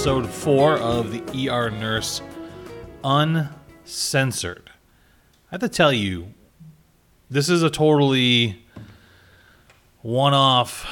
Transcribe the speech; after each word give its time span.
Episode 0.00 0.30
four 0.30 0.78
of 0.78 1.12
the 1.12 1.50
ER 1.50 1.68
Nurse 1.70 2.22
Uncensored. 3.04 4.70
I 4.70 5.50
have 5.50 5.60
to 5.60 5.68
tell 5.68 5.92
you, 5.92 6.32
this 7.28 7.50
is 7.50 7.62
a 7.62 7.68
totally 7.68 8.64
one 10.00 10.32
off 10.32 10.88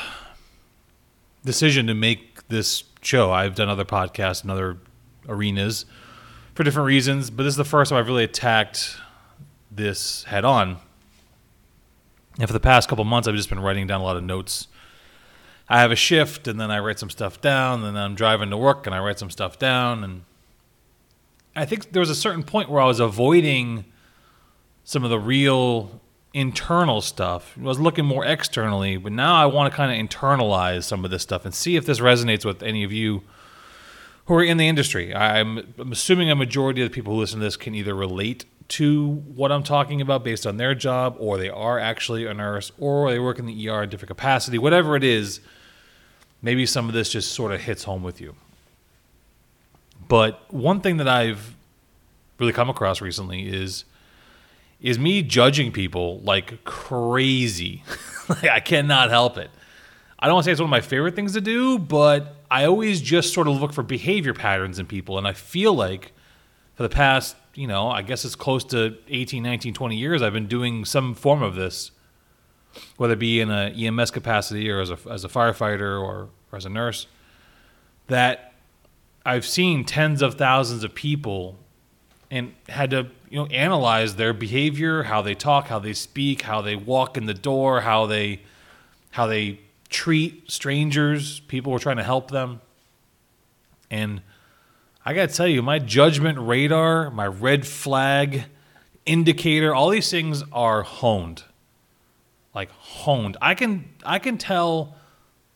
decision 1.42 1.86
to 1.86 1.94
make 1.94 2.46
this 2.48 2.84
show. 3.00 3.32
I've 3.32 3.54
done 3.54 3.70
other 3.70 3.86
podcasts 3.86 4.42
and 4.42 4.50
other 4.50 4.76
arenas 5.26 5.86
for 6.54 6.62
different 6.62 6.88
reasons, 6.88 7.30
but 7.30 7.44
this 7.44 7.52
is 7.52 7.56
the 7.56 7.64
first 7.64 7.88
time 7.88 7.98
I've 7.98 8.08
really 8.08 8.24
attacked 8.24 8.98
this 9.70 10.24
head 10.24 10.44
on. 10.44 10.76
And 12.38 12.46
for 12.46 12.52
the 12.52 12.60
past 12.60 12.90
couple 12.90 13.06
months, 13.06 13.26
I've 13.26 13.36
just 13.36 13.48
been 13.48 13.60
writing 13.60 13.86
down 13.86 14.02
a 14.02 14.04
lot 14.04 14.18
of 14.18 14.22
notes. 14.22 14.68
I 15.68 15.80
have 15.80 15.90
a 15.90 15.96
shift, 15.96 16.48
and 16.48 16.58
then 16.58 16.70
I 16.70 16.78
write 16.78 16.98
some 16.98 17.10
stuff 17.10 17.40
down, 17.40 17.84
and 17.84 17.96
then 17.96 18.02
I'm 18.02 18.14
driving 18.14 18.50
to 18.50 18.56
work, 18.56 18.86
and 18.86 18.94
I 18.94 19.00
write 19.00 19.18
some 19.18 19.30
stuff 19.30 19.58
down. 19.58 20.02
And 20.02 20.22
I 21.54 21.64
think 21.64 21.92
there 21.92 22.00
was 22.00 22.10
a 22.10 22.14
certain 22.14 22.42
point 22.42 22.70
where 22.70 22.80
I 22.80 22.86
was 22.86 23.00
avoiding 23.00 23.84
some 24.84 25.04
of 25.04 25.10
the 25.10 25.18
real 25.18 26.00
internal 26.32 27.00
stuff. 27.00 27.54
I 27.58 27.64
was 27.64 27.80
looking 27.80 28.04
more 28.04 28.24
externally, 28.24 28.96
but 28.96 29.12
now 29.12 29.34
I 29.34 29.46
want 29.46 29.70
to 29.72 29.76
kind 29.76 29.92
of 29.92 30.08
internalize 30.08 30.84
some 30.84 31.04
of 31.04 31.10
this 31.10 31.22
stuff 31.22 31.44
and 31.44 31.54
see 31.54 31.76
if 31.76 31.84
this 31.84 32.00
resonates 32.00 32.44
with 32.44 32.62
any 32.62 32.84
of 32.84 32.92
you 32.92 33.22
who 34.26 34.34
are 34.34 34.44
in 34.44 34.56
the 34.56 34.68
industry. 34.68 35.14
I'm, 35.14 35.74
I'm 35.78 35.92
assuming 35.92 36.30
a 36.30 36.36
majority 36.36 36.82
of 36.82 36.90
the 36.90 36.94
people 36.94 37.14
who 37.14 37.20
listen 37.20 37.40
to 37.40 37.44
this 37.44 37.56
can 37.56 37.74
either 37.74 37.94
relate 37.94 38.44
to 38.68 39.22
what 39.34 39.50
I'm 39.50 39.62
talking 39.62 40.00
about 40.00 40.22
based 40.22 40.46
on 40.46 40.58
their 40.58 40.74
job, 40.74 41.16
or 41.18 41.38
they 41.38 41.48
are 41.48 41.78
actually 41.78 42.26
a 42.26 42.34
nurse, 42.34 42.70
or 42.78 43.10
they 43.10 43.18
work 43.18 43.38
in 43.38 43.46
the 43.46 43.68
ER 43.68 43.82
in 43.82 43.88
different 43.88 44.08
capacity, 44.08 44.58
whatever 44.58 44.94
it 44.94 45.04
is. 45.04 45.40
Maybe 46.42 46.66
some 46.66 46.88
of 46.88 46.94
this 46.94 47.10
just 47.10 47.32
sort 47.32 47.52
of 47.52 47.60
hits 47.60 47.84
home 47.84 48.02
with 48.02 48.20
you. 48.20 48.34
But 50.06 50.52
one 50.52 50.80
thing 50.80 50.98
that 50.98 51.08
I've 51.08 51.54
really 52.38 52.52
come 52.52 52.70
across 52.70 53.00
recently 53.00 53.48
is 53.48 53.84
is 54.80 54.96
me 54.96 55.22
judging 55.22 55.72
people 55.72 56.20
like 56.20 56.62
crazy. 56.64 57.82
like 58.28 58.44
I 58.44 58.60
cannot 58.60 59.10
help 59.10 59.36
it. 59.36 59.50
I 60.20 60.26
don't 60.26 60.34
want 60.34 60.44
to 60.44 60.48
say 60.48 60.52
it's 60.52 60.60
one 60.60 60.68
of 60.68 60.70
my 60.70 60.80
favorite 60.80 61.16
things 61.16 61.32
to 61.32 61.40
do, 61.40 61.78
but 61.78 62.36
I 62.50 62.64
always 62.64 63.00
just 63.00 63.34
sort 63.34 63.48
of 63.48 63.60
look 63.60 63.72
for 63.72 63.82
behavior 63.82 64.34
patterns 64.34 64.78
in 64.78 64.86
people 64.86 65.18
and 65.18 65.26
I 65.26 65.32
feel 65.32 65.74
like 65.74 66.12
for 66.76 66.84
the 66.84 66.88
past 66.88 67.34
you 67.58 67.66
know, 67.66 67.90
I 67.90 68.02
guess 68.02 68.24
it's 68.24 68.36
close 68.36 68.62
to 68.66 68.96
18, 69.08 69.42
19, 69.42 69.74
20 69.74 69.96
years, 69.96 70.22
I've 70.22 70.32
been 70.32 70.46
doing 70.46 70.84
some 70.84 71.12
form 71.12 71.42
of 71.42 71.56
this, 71.56 71.90
whether 72.96 73.14
it 73.14 73.18
be 73.18 73.40
in 73.40 73.50
a 73.50 73.72
EMS 73.76 74.10
capacity 74.10 74.70
or 74.70 74.80
as 74.80 74.90
a, 74.90 74.98
as 75.10 75.24
a 75.24 75.28
firefighter 75.28 76.00
or, 76.00 76.28
or 76.52 76.56
as 76.56 76.64
a 76.64 76.68
nurse, 76.68 77.06
that 78.08 78.54
I've 79.24 79.46
seen 79.46 79.84
tens 79.84 80.22
of 80.22 80.34
thousands 80.34 80.84
of 80.84 80.94
people 80.94 81.56
and 82.30 82.54
had 82.68 82.90
to, 82.90 83.08
you 83.30 83.38
know, 83.38 83.46
analyze 83.46 84.16
their 84.16 84.32
behavior, 84.32 85.04
how 85.04 85.22
they 85.22 85.34
talk, 85.34 85.68
how 85.68 85.78
they 85.78 85.92
speak, 85.92 86.42
how 86.42 86.60
they 86.60 86.76
walk 86.76 87.16
in 87.16 87.26
the 87.26 87.34
door, 87.34 87.80
how 87.80 88.06
they, 88.06 88.40
how 89.10 89.26
they 89.26 89.60
treat 89.88 90.50
strangers, 90.50 91.40
people 91.40 91.72
who 91.72 91.76
are 91.76 91.80
trying 91.80 91.96
to 91.96 92.04
help 92.04 92.30
them. 92.30 92.60
And 93.90 94.22
I 95.04 95.14
got 95.14 95.30
to 95.30 95.34
tell 95.34 95.46
you, 95.46 95.62
my 95.62 95.78
judgment 95.78 96.38
radar, 96.38 97.10
my 97.10 97.26
red 97.26 97.66
flag 97.66 98.44
indicator, 99.06 99.74
all 99.74 99.88
these 99.88 100.10
things 100.10 100.42
are 100.52 100.82
honed. 100.82 101.44
Like 102.58 102.72
honed. 102.72 103.36
I 103.40 103.54
can 103.54 103.88
I 104.04 104.18
can 104.18 104.36
tell 104.36 104.96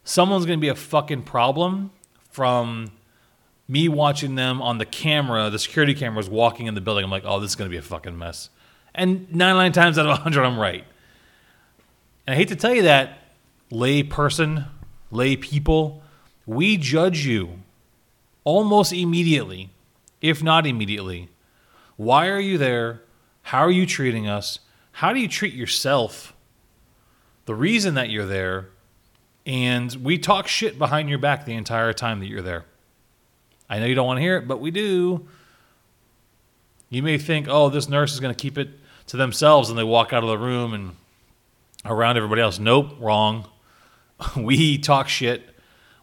someone's 0.05 0.47
to 0.61 0.63
be 0.63 0.69
a 0.69 0.77
fucking 0.77 1.25
problem 1.25 1.91
from 2.31 2.93
me 3.67 3.89
watching 3.89 4.37
them 4.37 4.63
on 4.63 4.79
the 4.79 4.87
camera, 4.87 5.51
the 5.51 5.59
security 5.59 5.95
cameras 5.95 6.31
walking 6.31 6.67
in 6.67 6.77
the 6.77 6.81
building. 6.81 7.03
I'm 7.03 7.11
like, 7.11 7.25
"Oh, 7.27 7.41
this 7.41 7.51
is 7.51 7.57
to 7.69 7.73
be 7.73 7.77
a 7.77 7.83
fucking 7.83 8.17
mess." 8.17 8.51
And 8.95 9.29
99 9.35 9.73
times 9.73 9.99
out 9.99 10.07
of 10.07 10.11
100 10.11 10.45
I'm 10.45 10.57
right. 10.57 10.85
And 12.25 12.35
I 12.35 12.37
hate 12.37 12.47
to 12.51 12.55
tell 12.55 12.73
you 12.73 12.83
that, 12.83 13.19
lay 13.69 14.05
person, 14.05 14.67
lay 15.11 15.34
people, 15.34 16.05
we 16.47 16.77
judge 16.77 17.27
you 17.27 17.59
almost 18.45 18.93
immediately, 18.93 19.71
if 20.21 20.41
not 20.41 20.69
immediately. 20.69 21.31
Why 21.97 22.29
are 22.29 22.39
you 22.39 22.59
there? 22.59 23.03
How 23.43 23.59
are 23.59 23.73
you 23.73 23.87
treating 23.87 24.29
us? 24.29 24.61
How 24.93 25.13
do 25.13 25.19
you 25.19 25.27
treat 25.27 25.53
yourself? 25.53 26.33
The 27.47 27.54
reason 27.54 27.94
that 27.94 28.10
you're 28.10 28.26
there. 28.26 28.69
And 29.44 29.92
we 29.94 30.19
talk 30.19 30.47
shit 30.47 30.78
behind 30.78 31.08
your 31.08 31.19
back 31.19 31.44
the 31.44 31.54
entire 31.54 31.92
time 31.92 32.20
that 32.20 32.26
you're 32.26 32.42
there. 32.42 32.64
I 33.69 33.78
know 33.78 33.86
you 33.86 33.94
don't 33.94 34.06
want 34.06 34.19
to 34.19 34.22
hear 34.22 34.36
it, 34.36 34.47
but 34.47 34.60
we 34.60 34.70
do. 34.70 35.26
You 36.91 37.03
may 37.03 37.19
think, 37.19 37.48
oh, 37.48 37.69
this 37.69 37.88
nurse 37.88 38.12
is 38.12 38.20
going 38.20 38.34
to 38.34 38.41
keep 38.41 38.58
it 38.58 38.69
to 39.06 39.16
themselves 39.16 39.70
and 39.70 39.78
they 39.78 39.84
walk 39.84 40.12
out 40.12 40.22
of 40.22 40.28
the 40.28 40.38
room 40.38 40.75
and 40.75 40.94
around 41.84 42.16
everybody 42.16 42.41
else. 42.41 42.58
Nope, 42.58 42.92
wrong. 43.00 43.48
we 44.36 44.78
talk 44.78 45.09
shit. 45.09 45.42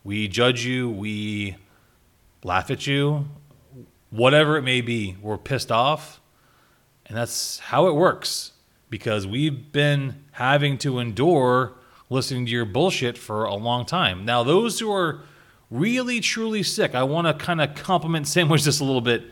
We 0.04 0.28
judge 0.28 0.66
you. 0.66 0.90
We 0.90 1.56
laugh 2.44 2.72
at 2.72 2.88
you, 2.88 3.28
whatever 4.10 4.58
it 4.58 4.64
may 4.64 4.82
be. 4.82 5.16
We're 5.22 5.38
pissed 5.38 5.72
off. 5.72 6.20
And 7.06 7.18
that's 7.18 7.60
how 7.60 7.88
it 7.88 7.96
works 7.96 8.52
because 8.90 9.28
we've 9.28 9.72
been 9.72 10.24
having 10.32 10.78
to 10.80 11.00
endure 11.00 11.74
listening 12.10 12.46
to 12.46 12.52
your 12.52 12.66
bullshit 12.66 13.18
for 13.18 13.46
a 13.46 13.56
long 13.56 13.86
time. 13.86 14.26
Now, 14.26 14.44
those 14.44 14.80
who 14.80 14.92
are 14.92 15.22
really 15.70 16.20
truly 16.20 16.64
sick, 16.64 16.96
I 16.96 17.04
want 17.04 17.28
to 17.28 17.34
kind 17.34 17.62
of 17.62 17.76
compliment 17.76 18.28
sandwich 18.28 18.64
this 18.64 18.80
a 18.80 18.84
little 18.84 19.02
bit. 19.02 19.24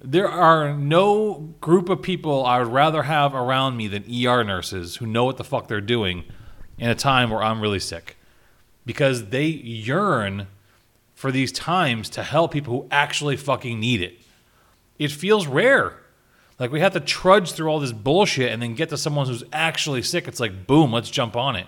There 0.00 0.28
are 0.28 0.76
no 0.76 1.54
group 1.60 1.88
of 1.88 2.02
people 2.02 2.44
I 2.44 2.58
would 2.58 2.72
rather 2.72 3.04
have 3.04 3.34
around 3.34 3.76
me 3.76 3.88
than 3.88 4.04
ER 4.04 4.44
nurses 4.44 4.96
who 4.96 5.06
know 5.06 5.24
what 5.24 5.36
the 5.36 5.44
fuck 5.44 5.68
they're 5.68 5.80
doing 5.80 6.24
in 6.78 6.88
a 6.88 6.94
time 6.94 7.30
where 7.30 7.42
I'm 7.42 7.60
really 7.60 7.78
sick 7.78 8.16
because 8.84 9.28
they 9.28 9.46
yearn 9.46 10.48
for 11.14 11.30
these 11.30 11.52
times 11.52 12.08
to 12.10 12.22
help 12.22 12.52
people 12.52 12.74
who 12.74 12.88
actually 12.90 13.36
fucking 13.36 13.78
need 13.78 14.02
it. 14.02 14.18
It 14.98 15.12
feels 15.12 15.46
rare. 15.46 16.01
Like 16.62 16.70
we 16.70 16.78
have 16.78 16.92
to 16.92 17.00
trudge 17.00 17.54
through 17.54 17.66
all 17.66 17.80
this 17.80 17.90
bullshit 17.90 18.52
and 18.52 18.62
then 18.62 18.76
get 18.76 18.88
to 18.90 18.96
someone 18.96 19.26
who's 19.26 19.42
actually 19.52 20.00
sick. 20.00 20.28
It's 20.28 20.38
like, 20.38 20.64
boom, 20.64 20.92
let's 20.92 21.10
jump 21.10 21.34
on 21.34 21.56
it. 21.56 21.66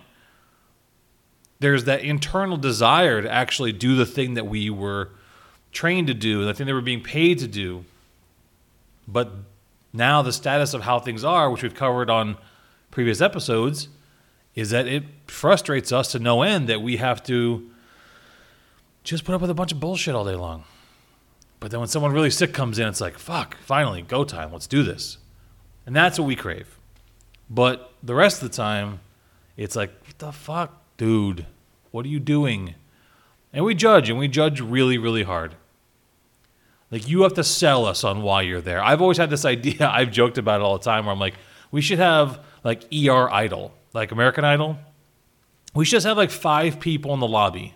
There's 1.58 1.82
that 1.86 2.04
internal 2.04 2.56
desire 2.56 3.20
to 3.20 3.28
actually 3.28 3.72
do 3.72 3.96
the 3.96 4.06
thing 4.06 4.34
that 4.34 4.46
we 4.46 4.70
were 4.70 5.10
trained 5.72 6.06
to 6.06 6.14
do, 6.14 6.44
the 6.44 6.54
thing 6.54 6.68
that 6.68 6.74
we're 6.74 6.80
being 6.80 7.02
paid 7.02 7.40
to 7.40 7.48
do. 7.48 7.84
But 9.08 9.32
now 9.92 10.22
the 10.22 10.32
status 10.32 10.74
of 10.74 10.82
how 10.82 11.00
things 11.00 11.24
are, 11.24 11.50
which 11.50 11.64
we've 11.64 11.74
covered 11.74 12.08
on 12.08 12.36
previous 12.92 13.20
episodes, 13.20 13.88
is 14.54 14.70
that 14.70 14.86
it 14.86 15.02
frustrates 15.26 15.90
us 15.90 16.12
to 16.12 16.20
no 16.20 16.42
end 16.42 16.68
that 16.68 16.82
we 16.82 16.98
have 16.98 17.20
to 17.24 17.68
just 19.02 19.24
put 19.24 19.34
up 19.34 19.40
with 19.40 19.50
a 19.50 19.54
bunch 19.54 19.72
of 19.72 19.80
bullshit 19.80 20.14
all 20.14 20.24
day 20.24 20.36
long. 20.36 20.62
But 21.64 21.70
then 21.70 21.80
when 21.80 21.88
someone 21.88 22.12
really 22.12 22.28
sick 22.28 22.52
comes 22.52 22.78
in, 22.78 22.86
it's 22.86 23.00
like, 23.00 23.16
fuck, 23.16 23.56
finally, 23.62 24.02
go 24.02 24.22
time, 24.22 24.52
let's 24.52 24.66
do 24.66 24.82
this. 24.82 25.16
And 25.86 25.96
that's 25.96 26.18
what 26.18 26.26
we 26.26 26.36
crave. 26.36 26.78
But 27.48 27.90
the 28.02 28.14
rest 28.14 28.42
of 28.42 28.50
the 28.50 28.54
time, 28.54 29.00
it's 29.56 29.74
like, 29.74 29.90
what 30.04 30.18
the 30.18 30.30
fuck, 30.30 30.82
dude? 30.98 31.46
What 31.90 32.04
are 32.04 32.10
you 32.10 32.20
doing? 32.20 32.74
And 33.50 33.64
we 33.64 33.74
judge, 33.74 34.10
and 34.10 34.18
we 34.18 34.28
judge 34.28 34.60
really, 34.60 34.98
really 34.98 35.22
hard. 35.22 35.54
Like, 36.90 37.08
you 37.08 37.22
have 37.22 37.32
to 37.32 37.42
sell 37.42 37.86
us 37.86 38.04
on 38.04 38.20
why 38.20 38.42
you're 38.42 38.60
there. 38.60 38.84
I've 38.84 39.00
always 39.00 39.16
had 39.16 39.30
this 39.30 39.44
idea, 39.46 39.88
I've 39.88 40.10
joked 40.10 40.36
about 40.36 40.60
it 40.60 40.64
all 40.64 40.76
the 40.76 40.84
time, 40.84 41.06
where 41.06 41.14
I'm 41.14 41.18
like, 41.18 41.36
we 41.70 41.80
should 41.80 41.98
have 41.98 42.44
like 42.62 42.82
ER 42.92 43.30
Idol, 43.32 43.72
like 43.94 44.12
American 44.12 44.44
Idol. 44.44 44.76
We 45.74 45.86
should 45.86 45.92
just 45.92 46.06
have 46.06 46.18
like 46.18 46.30
five 46.30 46.78
people 46.78 47.14
in 47.14 47.20
the 47.20 47.26
lobby 47.26 47.72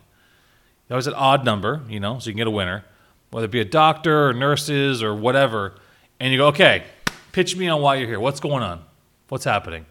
that 0.89 0.95
was 0.95 1.07
an 1.07 1.15
odd 1.15 1.43
number, 1.47 1.81
you 1.89 2.01
know, 2.01 2.19
so 2.19 2.29
you 2.29 2.35
can 2.35 2.37
get 2.37 2.47
a 2.49 2.51
winner, 2.51 2.85
whether 3.31 3.47
it 3.47 3.51
be 3.51 3.61
a 3.61 3.65
doctor 3.65 4.29
or 4.29 4.33
nurses 4.33 5.03
or 5.03 5.15
whatever. 5.15 5.75
And 6.21 6.33
you 6.33 6.39
go, 6.39 6.49
okay, 6.49 6.85
pitch 7.33 7.57
me 7.57 7.69
on 7.69 7.81
why 7.81 7.97
you're 7.97 8.09
here. 8.09 8.21
What's 8.21 8.41
going 8.41 8.63
on? 8.63 8.85
What's 9.29 9.45
happening? 9.45 9.87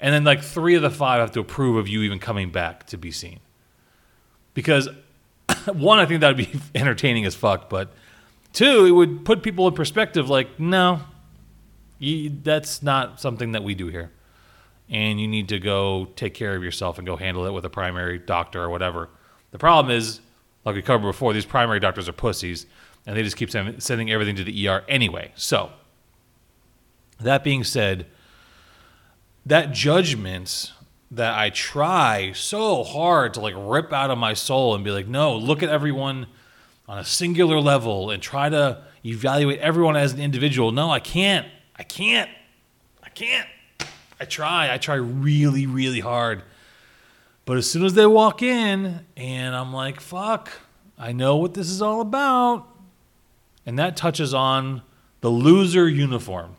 And 0.00 0.14
then 0.14 0.24
like 0.24 0.42
three 0.42 0.74
of 0.74 0.82
the 0.82 0.90
five 0.90 1.20
have 1.20 1.32
to 1.32 1.40
approve 1.40 1.76
of 1.76 1.88
you 1.88 2.02
even 2.02 2.18
coming 2.18 2.50
back 2.50 2.86
to 2.86 2.96
be 2.96 3.10
seen. 3.10 3.40
Because 4.54 4.88
one, 5.72 5.98
I 5.98 6.06
think 6.06 6.20
that 6.20 6.28
would 6.28 6.36
be 6.36 6.58
entertaining 6.74 7.24
as 7.24 7.34
fuck, 7.34 7.68
but 7.68 7.92
two, 8.52 8.86
it 8.86 8.92
would 8.92 9.24
put 9.24 9.42
people 9.42 9.68
in 9.68 9.74
perspective 9.74 10.28
like, 10.28 10.58
no, 10.58 11.00
you, 11.98 12.30
that's 12.42 12.82
not 12.82 13.20
something 13.20 13.52
that 13.52 13.62
we 13.62 13.74
do 13.74 13.88
here. 13.88 14.10
And 14.88 15.20
you 15.20 15.28
need 15.28 15.48
to 15.50 15.60
go 15.60 16.08
take 16.16 16.34
care 16.34 16.56
of 16.56 16.64
yourself 16.64 16.98
and 16.98 17.06
go 17.06 17.16
handle 17.16 17.46
it 17.46 17.52
with 17.52 17.64
a 17.64 17.70
primary 17.70 18.18
doctor 18.18 18.60
or 18.60 18.70
whatever. 18.70 19.08
The 19.52 19.58
problem 19.58 19.94
is 19.94 20.20
like 20.64 20.74
we 20.74 20.82
covered 20.82 21.06
before, 21.06 21.32
these 21.32 21.46
primary 21.46 21.80
doctors 21.80 22.08
are 22.08 22.12
pussies, 22.12 22.66
and 23.06 23.16
they 23.16 23.22
just 23.22 23.36
keep 23.36 23.50
sending 23.50 24.10
everything 24.10 24.36
to 24.36 24.44
the 24.44 24.68
ER 24.68 24.84
anyway. 24.88 25.32
So, 25.34 25.70
that 27.18 27.42
being 27.44 27.64
said, 27.64 28.06
that 29.46 29.72
judgment 29.72 30.72
that 31.10 31.36
I 31.36 31.50
try 31.50 32.32
so 32.32 32.84
hard 32.84 33.34
to 33.34 33.40
like 33.40 33.54
rip 33.56 33.92
out 33.92 34.10
of 34.10 34.18
my 34.18 34.34
soul 34.34 34.74
and 34.74 34.84
be 34.84 34.90
like, 34.90 35.08
no, 35.08 35.34
look 35.36 35.62
at 35.62 35.68
everyone 35.68 36.26
on 36.88 36.98
a 36.98 37.04
singular 37.04 37.60
level 37.60 38.10
and 38.10 38.22
try 38.22 38.48
to 38.48 38.82
evaluate 39.04 39.58
everyone 39.60 39.96
as 39.96 40.12
an 40.12 40.20
individual. 40.20 40.72
No, 40.72 40.90
I 40.90 41.00
can't. 41.00 41.46
I 41.76 41.82
can't. 41.82 42.30
I 43.02 43.08
can't. 43.08 43.48
I 44.20 44.24
try. 44.24 44.72
I 44.72 44.78
try 44.78 44.96
really, 44.96 45.66
really 45.66 46.00
hard. 46.00 46.42
But 47.50 47.58
as 47.58 47.68
soon 47.68 47.84
as 47.84 47.94
they 47.94 48.06
walk 48.06 48.42
in 48.42 49.04
and 49.16 49.56
I'm 49.56 49.72
like, 49.72 50.00
fuck, 50.00 50.52
I 50.96 51.10
know 51.10 51.34
what 51.34 51.54
this 51.54 51.68
is 51.68 51.82
all 51.82 52.00
about. 52.00 52.68
And 53.66 53.76
that 53.76 53.96
touches 53.96 54.32
on 54.32 54.82
the 55.20 55.30
loser 55.30 55.88
uniform. 55.88 56.54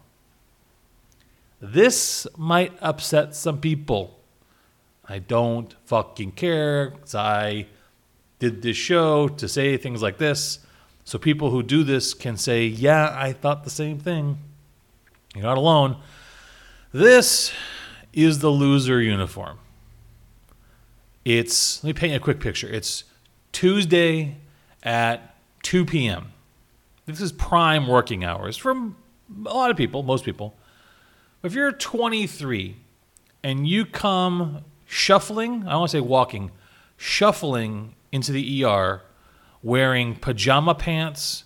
This 1.62 2.28
might 2.36 2.74
upset 2.82 3.36
some 3.36 3.62
people. 3.62 4.20
I 5.08 5.20
don't 5.20 5.74
fucking 5.86 6.34
care 6.34 6.90
because 6.90 7.16
I 7.16 7.68
did 8.40 8.62
this 8.62 8.76
show 8.76 9.30
to 9.30 9.48
say 9.48 9.78
things 9.78 10.02
like 10.02 10.18
this. 10.18 10.60
So 11.06 11.18
people 11.18 11.52
who 11.52 11.64
do 11.64 11.86
this 11.86 12.14
can 12.14 12.36
say, 12.36 12.66
yeah, 12.66 13.16
I 13.18 13.32
thought 13.32 13.64
the 13.64 13.70
same 13.70 13.98
thing. 13.98 14.40
You're 15.36 15.46
not 15.46 15.58
alone. 15.58 16.02
This 16.92 17.54
is 18.12 18.40
the 18.40 18.50
loser 18.50 19.02
uniform. 19.02 19.58
It's, 21.24 21.84
let 21.84 21.90
me 21.90 21.94
paint 21.94 22.12
you 22.12 22.18
a 22.18 22.22
quick 22.22 22.40
picture. 22.40 22.68
It's 22.68 23.04
Tuesday 23.52 24.38
at 24.84 25.36
2 25.64 25.86
p.m. 25.86 26.34
This 27.06 27.22
is 27.22 27.32
prime 27.32 27.88
working 27.88 28.24
hours 28.24 28.58
for 28.58 28.72
a 28.72 29.54
lot 29.54 29.70
of 29.72 29.78
people, 29.78 30.04
most 30.04 30.26
people. 30.26 30.56
If 31.44 31.54
you're 31.54 31.72
23 31.72 32.76
and 33.44 33.68
you 33.68 33.86
come 33.86 34.64
shuffling, 34.86 35.64
I 35.64 35.72
don't 35.72 35.80
want 35.80 35.92
to 35.92 35.98
say 35.98 36.02
walking, 36.02 36.52
shuffling 36.98 37.96
into 38.12 38.32
the 38.32 38.64
ER 38.64 39.02
wearing 39.64 40.16
pajama 40.16 40.76
pants 40.76 41.44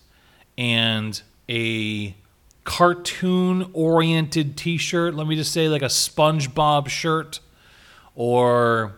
and 0.57 1.21
a 1.49 2.15
cartoon 2.63 3.69
oriented 3.73 4.57
t-shirt 4.57 5.13
let 5.13 5.27
me 5.27 5.35
just 5.35 5.51
say 5.51 5.69
like 5.69 5.83
a 5.83 5.85
spongebob 5.85 6.87
shirt 6.87 7.39
or 8.15 8.97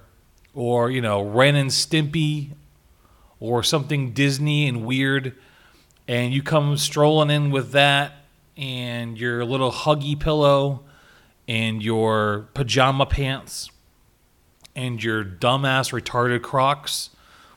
or 0.58 0.90
you 0.90 1.00
know 1.00 1.22
ren 1.22 1.56
and 1.56 1.70
stimpy 1.70 2.50
or 3.40 3.62
something 3.62 4.12
disney 4.12 4.68
and 4.68 4.84
weird 4.84 5.36
and 6.08 6.34
you 6.34 6.42
come 6.42 6.76
strolling 6.76 7.30
in 7.30 7.52
with 7.52 7.72
that 7.72 8.12
and 8.58 9.20
your 9.20 9.46
little 9.46 9.72
huggy 9.72 10.20
pillow 10.20 10.84
and 11.48 11.84
your 11.84 12.50
pajama 12.56 13.06
pants 13.06 13.70
and 14.76 15.04
your 15.04 15.24
dumbass 15.24 15.94
retarded 15.94 16.42
crocs 16.42 17.12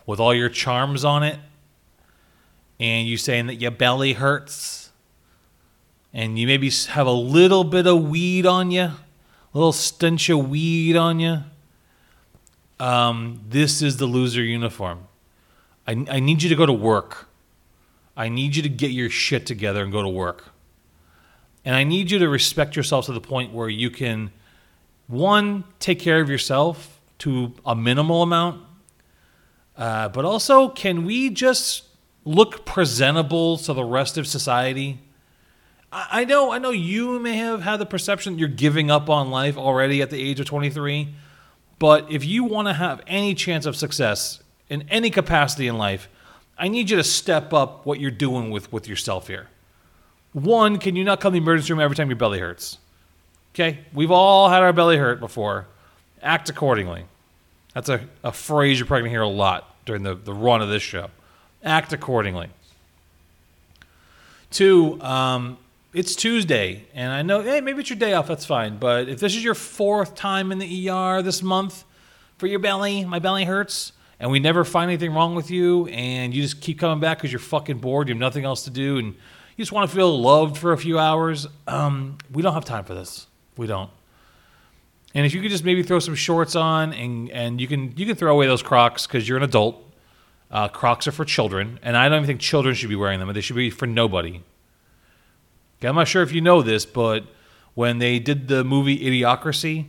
with 0.04 0.20
all 0.20 0.34
your 0.34 0.50
charms 0.50 1.02
on 1.02 1.22
it 1.22 1.38
and 2.78 3.08
you 3.08 3.16
saying 3.16 3.46
that 3.46 3.56
your 3.56 3.70
belly 3.70 4.12
hurts 4.12 4.90
and 6.12 6.38
you 6.38 6.46
maybe 6.46 6.70
have 6.88 7.06
a 7.06 7.12
little 7.12 7.64
bit 7.64 7.86
of 7.86 8.08
weed 8.08 8.44
on 8.44 8.70
you, 8.70 8.82
a 8.82 8.98
little 9.54 9.72
stench 9.72 10.28
of 10.28 10.50
weed 10.50 10.96
on 10.96 11.20
you, 11.20 11.44
um, 12.80 13.40
this 13.48 13.82
is 13.82 13.98
the 13.98 14.06
loser 14.06 14.42
uniform. 14.42 15.06
I, 15.86 16.04
I 16.10 16.20
need 16.20 16.42
you 16.42 16.48
to 16.48 16.56
go 16.56 16.66
to 16.66 16.72
work. 16.72 17.28
I 18.16 18.28
need 18.28 18.56
you 18.56 18.62
to 18.62 18.68
get 18.68 18.90
your 18.90 19.10
shit 19.10 19.46
together 19.46 19.82
and 19.82 19.92
go 19.92 20.02
to 20.02 20.08
work. 20.08 20.50
And 21.64 21.76
I 21.76 21.84
need 21.84 22.10
you 22.10 22.18
to 22.18 22.28
respect 22.28 22.74
yourself 22.74 23.06
to 23.06 23.12
the 23.12 23.20
point 23.20 23.52
where 23.52 23.68
you 23.68 23.90
can, 23.90 24.32
one, 25.06 25.64
take 25.78 26.00
care 26.00 26.20
of 26.20 26.30
yourself 26.30 27.00
to 27.18 27.52
a 27.66 27.76
minimal 27.76 28.22
amount, 28.22 28.62
uh, 29.76 30.08
but 30.08 30.24
also, 30.24 30.68
can 30.68 31.04
we 31.04 31.30
just 31.30 31.84
look 32.24 32.64
presentable 32.64 33.56
to 33.56 33.72
the 33.72 33.84
rest 33.84 34.18
of 34.18 34.26
society? 34.26 34.98
I, 35.92 36.08
I 36.12 36.24
know, 36.24 36.50
I 36.50 36.58
know 36.58 36.70
you 36.70 37.18
may 37.18 37.36
have 37.36 37.62
had 37.62 37.78
the 37.78 37.86
perception 37.86 38.38
you're 38.38 38.48
giving 38.48 38.90
up 38.90 39.08
on 39.08 39.30
life 39.30 39.56
already 39.56 40.02
at 40.02 40.10
the 40.10 40.20
age 40.20 40.40
of 40.40 40.46
23, 40.46 41.08
but 41.80 42.12
if 42.12 42.24
you 42.24 42.44
want 42.44 42.68
to 42.68 42.74
have 42.74 43.00
any 43.08 43.34
chance 43.34 43.66
of 43.66 43.74
success 43.74 44.40
in 44.68 44.84
any 44.88 45.10
capacity 45.10 45.66
in 45.66 45.76
life, 45.76 46.08
I 46.56 46.68
need 46.68 46.90
you 46.90 46.96
to 46.98 47.02
step 47.02 47.52
up 47.52 47.84
what 47.84 47.98
you're 47.98 48.12
doing 48.12 48.50
with, 48.50 48.72
with 48.72 48.86
yourself 48.86 49.26
here. 49.26 49.48
One, 50.32 50.78
can 50.78 50.94
you 50.94 51.02
not 51.02 51.20
come 51.20 51.32
to 51.32 51.40
the 51.40 51.42
emergency 51.42 51.72
room 51.72 51.80
every 51.80 51.96
time 51.96 52.08
your 52.08 52.16
belly 52.16 52.38
hurts? 52.38 52.78
Okay, 53.54 53.80
we've 53.92 54.12
all 54.12 54.48
had 54.48 54.62
our 54.62 54.72
belly 54.72 54.96
hurt 54.96 55.18
before. 55.18 55.66
Act 56.22 56.48
accordingly. 56.48 57.04
That's 57.74 57.88
a, 57.88 58.02
a 58.22 58.30
phrase 58.30 58.78
you're 58.78 58.86
probably 58.86 59.02
going 59.02 59.10
to 59.10 59.14
hear 59.14 59.22
a 59.22 59.28
lot 59.28 59.74
during 59.86 60.02
the, 60.02 60.14
the 60.14 60.34
run 60.34 60.62
of 60.62 60.68
this 60.68 60.82
show 60.82 61.10
act 61.62 61.92
accordingly. 61.92 62.48
Two, 64.50 65.00
um, 65.02 65.58
it's 65.92 66.14
Tuesday, 66.14 66.86
and 66.94 67.12
I 67.12 67.22
know, 67.22 67.42
hey, 67.42 67.60
maybe 67.60 67.80
it's 67.80 67.90
your 67.90 67.98
day 67.98 68.12
off, 68.12 68.28
that's 68.28 68.46
fine. 68.46 68.78
But 68.78 69.08
if 69.08 69.18
this 69.20 69.34
is 69.34 69.42
your 69.42 69.54
fourth 69.54 70.14
time 70.14 70.52
in 70.52 70.58
the 70.58 70.88
ER 70.88 71.22
this 71.22 71.42
month 71.42 71.84
for 72.38 72.46
your 72.46 72.60
belly, 72.60 73.04
my 73.04 73.18
belly 73.18 73.44
hurts, 73.44 73.92
and 74.20 74.30
we 74.30 74.38
never 74.38 74.64
find 74.64 74.90
anything 74.90 75.12
wrong 75.12 75.34
with 75.34 75.50
you, 75.50 75.86
and 75.88 76.32
you 76.32 76.42
just 76.42 76.60
keep 76.60 76.78
coming 76.78 77.00
back 77.00 77.18
because 77.18 77.32
you're 77.32 77.40
fucking 77.40 77.78
bored, 77.78 78.08
you 78.08 78.14
have 78.14 78.20
nothing 78.20 78.44
else 78.44 78.64
to 78.64 78.70
do, 78.70 78.98
and 78.98 79.08
you 79.08 79.64
just 79.64 79.72
want 79.72 79.90
to 79.90 79.96
feel 79.96 80.20
loved 80.20 80.56
for 80.56 80.72
a 80.72 80.78
few 80.78 80.98
hours, 80.98 81.48
um, 81.66 82.18
we 82.32 82.42
don't 82.42 82.54
have 82.54 82.64
time 82.64 82.84
for 82.84 82.94
this. 82.94 83.26
We 83.56 83.66
don't. 83.66 83.90
And 85.12 85.26
if 85.26 85.34
you 85.34 85.42
could 85.42 85.50
just 85.50 85.64
maybe 85.64 85.82
throw 85.82 85.98
some 85.98 86.14
shorts 86.14 86.54
on, 86.54 86.92
and, 86.92 87.30
and 87.30 87.60
you 87.60 87.66
can 87.66 87.96
you 87.96 88.06
can 88.06 88.14
throw 88.14 88.32
away 88.32 88.46
those 88.46 88.62
Crocs 88.62 89.08
because 89.08 89.28
you're 89.28 89.38
an 89.38 89.42
adult 89.42 89.84
uh, 90.50 90.68
Crocs 90.68 91.08
are 91.08 91.12
for 91.12 91.24
children, 91.24 91.78
and 91.82 91.96
I 91.96 92.08
don't 92.08 92.18
even 92.18 92.26
think 92.26 92.40
children 92.40 92.74
should 92.74 92.88
be 92.88 92.96
wearing 92.96 93.18
them. 93.18 93.32
They 93.32 93.40
should 93.40 93.56
be 93.56 93.70
for 93.70 93.86
nobody. 93.86 94.42
I'm 95.88 95.94
not 95.94 96.08
sure 96.08 96.22
if 96.22 96.32
you 96.32 96.40
know 96.40 96.62
this, 96.62 96.84
but 96.84 97.24
when 97.74 97.98
they 97.98 98.18
did 98.18 98.48
the 98.48 98.64
movie 98.64 98.98
Idiocracy, 98.98 99.86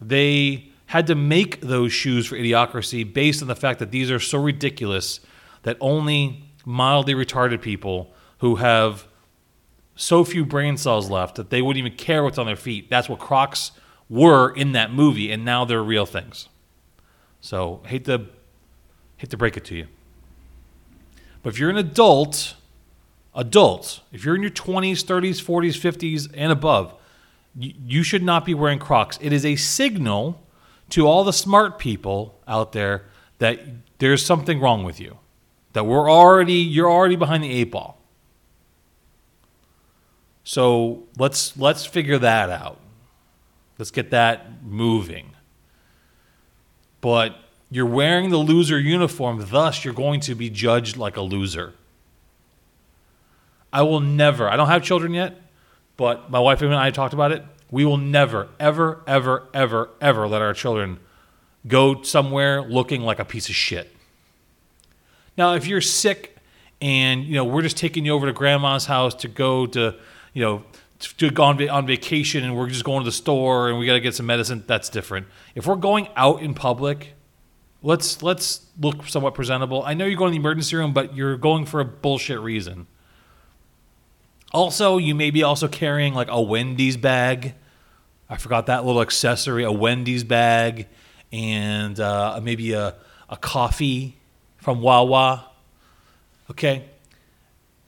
they 0.00 0.70
had 0.86 1.06
to 1.08 1.14
make 1.14 1.60
those 1.60 1.92
shoes 1.92 2.26
for 2.26 2.36
Idiocracy 2.36 3.12
based 3.12 3.42
on 3.42 3.48
the 3.48 3.56
fact 3.56 3.78
that 3.80 3.90
these 3.90 4.10
are 4.10 4.20
so 4.20 4.40
ridiculous 4.40 5.20
that 5.62 5.76
only 5.80 6.44
mildly 6.64 7.14
retarded 7.14 7.60
people 7.60 8.12
who 8.38 8.56
have 8.56 9.06
so 9.96 10.24
few 10.24 10.44
brain 10.44 10.76
cells 10.76 11.10
left 11.10 11.36
that 11.36 11.50
they 11.50 11.62
wouldn't 11.62 11.84
even 11.84 11.96
care 11.96 12.22
what's 12.22 12.38
on 12.38 12.46
their 12.46 12.56
feet. 12.56 12.88
That's 12.90 13.08
what 13.08 13.18
Crocs 13.18 13.72
were 14.08 14.54
in 14.54 14.72
that 14.72 14.92
movie, 14.92 15.32
and 15.32 15.44
now 15.44 15.64
they're 15.64 15.82
real 15.82 16.06
things. 16.06 16.48
So 17.40 17.80
hate 17.86 18.04
to 18.04 18.26
hate 19.16 19.30
to 19.30 19.36
break 19.36 19.56
it 19.56 19.64
to 19.66 19.74
you. 19.74 19.86
But 21.42 21.54
if 21.54 21.58
you're 21.58 21.70
an 21.70 21.76
adult, 21.76 22.54
adult, 23.36 24.00
if 24.10 24.24
you're 24.24 24.34
in 24.34 24.42
your 24.42 24.50
20s, 24.50 25.04
30s, 25.04 25.42
40s, 25.42 25.78
50s, 25.78 26.30
and 26.34 26.50
above, 26.50 26.94
you 27.58 28.02
should 28.02 28.22
not 28.22 28.44
be 28.44 28.54
wearing 28.54 28.78
Crocs. 28.78 29.18
It 29.20 29.32
is 29.32 29.44
a 29.44 29.56
signal 29.56 30.42
to 30.90 31.06
all 31.06 31.24
the 31.24 31.32
smart 31.32 31.78
people 31.78 32.38
out 32.48 32.72
there 32.72 33.04
that 33.38 33.60
there's 33.98 34.24
something 34.24 34.60
wrong 34.60 34.84
with 34.84 35.00
you. 35.00 35.18
That 35.72 35.84
we're 35.84 36.10
already, 36.10 36.54
you're 36.54 36.90
already 36.90 37.16
behind 37.16 37.44
the 37.44 37.52
eight 37.52 37.70
ball. 37.70 38.00
So 40.44 41.02
let's 41.18 41.56
let's 41.56 41.84
figure 41.84 42.18
that 42.18 42.50
out. 42.50 42.78
Let's 43.78 43.90
get 43.90 44.10
that 44.10 44.62
moving. 44.62 45.32
But 47.00 47.36
you're 47.70 47.84
wearing 47.84 48.30
the 48.30 48.38
loser 48.38 48.78
uniform, 48.78 49.44
thus, 49.50 49.84
you're 49.84 49.92
going 49.92 50.20
to 50.20 50.34
be 50.34 50.48
judged 50.48 50.96
like 50.96 51.16
a 51.16 51.20
loser. 51.20 51.74
I 53.76 53.82
will 53.82 54.00
never, 54.00 54.48
I 54.48 54.56
don't 54.56 54.68
have 54.68 54.82
children 54.82 55.12
yet, 55.12 55.38
but 55.98 56.30
my 56.30 56.38
wife 56.38 56.62
and 56.62 56.74
I 56.74 56.90
talked 56.90 57.12
about 57.12 57.30
it. 57.30 57.44
We 57.70 57.84
will 57.84 57.98
never, 57.98 58.48
ever, 58.58 59.02
ever, 59.06 59.42
ever, 59.52 59.90
ever 60.00 60.26
let 60.26 60.40
our 60.40 60.54
children 60.54 60.98
go 61.68 62.00
somewhere 62.00 62.62
looking 62.62 63.02
like 63.02 63.18
a 63.18 63.24
piece 63.26 63.50
of 63.50 63.54
shit. 63.54 63.94
Now, 65.36 65.52
if 65.56 65.66
you're 65.66 65.82
sick 65.82 66.38
and 66.80 67.24
you 67.24 67.34
know 67.34 67.44
we're 67.44 67.60
just 67.60 67.76
taking 67.76 68.06
you 68.06 68.12
over 68.12 68.24
to 68.24 68.32
grandma's 68.32 68.86
house 68.86 69.14
to 69.16 69.28
go 69.28 69.66
to, 69.66 69.94
you 70.32 70.42
know, 70.42 70.64
to 71.18 71.30
go 71.30 71.44
on, 71.44 71.68
on 71.68 71.86
vacation 71.86 72.44
and 72.44 72.56
we're 72.56 72.70
just 72.70 72.82
going 72.82 73.00
to 73.00 73.04
the 73.04 73.12
store 73.12 73.68
and 73.68 73.78
we 73.78 73.84
got 73.84 73.92
to 73.92 74.00
get 74.00 74.14
some 74.14 74.24
medicine, 74.24 74.64
that's 74.66 74.88
different. 74.88 75.26
If 75.54 75.66
we're 75.66 75.76
going 75.76 76.08
out 76.16 76.40
in 76.40 76.54
public 76.54 77.12
let's 77.82 78.22
let's 78.22 78.66
look 78.80 79.06
somewhat 79.06 79.34
presentable. 79.34 79.82
I 79.82 79.92
know 79.92 80.06
you're 80.06 80.16
going 80.16 80.32
to 80.32 80.38
the 80.38 80.40
emergency 80.40 80.76
room, 80.76 80.94
but 80.94 81.14
you're 81.14 81.36
going 81.36 81.66
for 81.66 81.80
a 81.80 81.84
bullshit 81.84 82.40
reason. 82.40 82.86
Also, 84.56 84.96
you 84.96 85.14
may 85.14 85.30
be 85.30 85.42
also 85.42 85.68
carrying 85.68 86.14
like 86.14 86.28
a 86.30 86.40
Wendy's 86.40 86.96
bag. 86.96 87.52
I 88.26 88.38
forgot 88.38 88.64
that 88.68 88.86
little 88.86 89.02
accessory, 89.02 89.64
a 89.64 89.70
Wendy's 89.70 90.24
bag, 90.24 90.86
and 91.30 92.00
uh, 92.00 92.40
maybe 92.42 92.72
a, 92.72 92.94
a 93.28 93.36
coffee 93.36 94.16
from 94.56 94.80
Wawa. 94.80 95.50
Okay? 96.50 96.86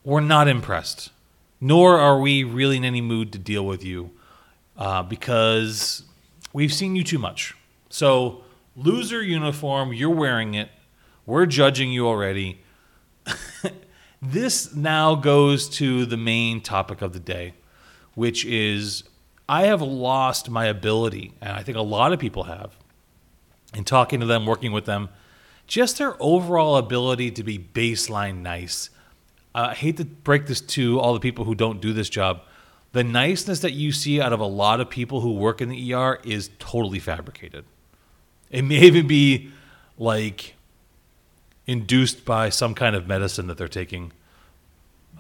We're 0.05 0.21
not 0.21 0.47
impressed, 0.47 1.11
nor 1.59 1.99
are 1.99 2.21
we 2.21 2.45
really 2.45 2.77
in 2.77 2.85
any 2.85 3.01
mood 3.01 3.33
to 3.33 3.39
deal 3.39 3.65
with 3.65 3.83
you 3.83 4.11
uh, 4.77 5.03
because 5.05 6.03
we've 6.53 6.75
seen 6.75 6.95
you 6.95 7.03
too 7.03 7.19
much. 7.19 7.57
So, 7.89 8.45
loser 8.77 9.23
uniform, 9.23 9.95
you're 9.95 10.11
wearing 10.11 10.53
it. 10.53 10.69
We're 11.25 11.47
judging 11.47 11.91
you 11.93 12.07
already. 12.07 12.61
this 14.21 14.75
now 14.75 15.15
goes 15.15 15.69
to 15.69 16.05
the 16.05 16.17
main 16.17 16.61
topic 16.61 17.03
of 17.03 17.13
the 17.13 17.21
day, 17.21 17.55
which 18.15 18.45
is 18.45 19.05
I 19.49 19.63
have 19.67 19.81
lost 19.81 20.51
my 20.51 20.67
ability, 20.67 21.33
and 21.41 21.53
I 21.53 21.63
think 21.63 21.79
a 21.79 21.83
lot 21.83 22.13
of 22.13 22.19
people 22.19 22.45
have, 22.45 22.77
in 23.75 23.85
talking 23.85 24.21
to 24.21 24.27
them, 24.27 24.45
working 24.45 24.73
with 24.73 24.85
them, 24.85 25.09
just 25.67 25.99
their 25.99 26.17
overall 26.21 26.77
ability 26.77 27.31
to 27.33 27.43
be 27.43 27.59
baseline 27.59 28.39
nice. 28.43 28.91
Uh, 29.55 29.69
I 29.71 29.75
hate 29.75 29.97
to 29.99 30.05
break 30.05 30.47
this 30.47 30.61
to 30.61 30.99
all 30.99 31.15
the 31.15 31.21
people 31.21 31.45
who 31.45 31.55
don't 31.55 31.81
do 31.81 31.93
this 31.93 32.09
job. 32.09 32.43
The 32.93 33.05
niceness 33.05 33.61
that 33.61 33.73
you 33.73 33.93
see 33.93 34.21
out 34.21 34.33
of 34.33 34.41
a 34.41 34.47
lot 34.47 34.81
of 34.81 34.91
people 34.91 35.21
who 35.21 35.35
work 35.35 35.61
in 35.61 35.69
the 35.69 35.95
ER 35.95 36.19
is 36.25 36.51
totally 36.59 36.99
fabricated. 36.99 37.65
It 38.51 38.63
may 38.63 38.81
even 38.81 39.07
be 39.07 39.51
like 39.99 40.55
induced 41.69 42.25
by 42.25 42.49
some 42.49 42.75
kind 42.75 42.97
of 42.97 43.07
medicine 43.07 43.47
that 43.47 43.59
they're 43.59 43.69
taking. 43.69 44.11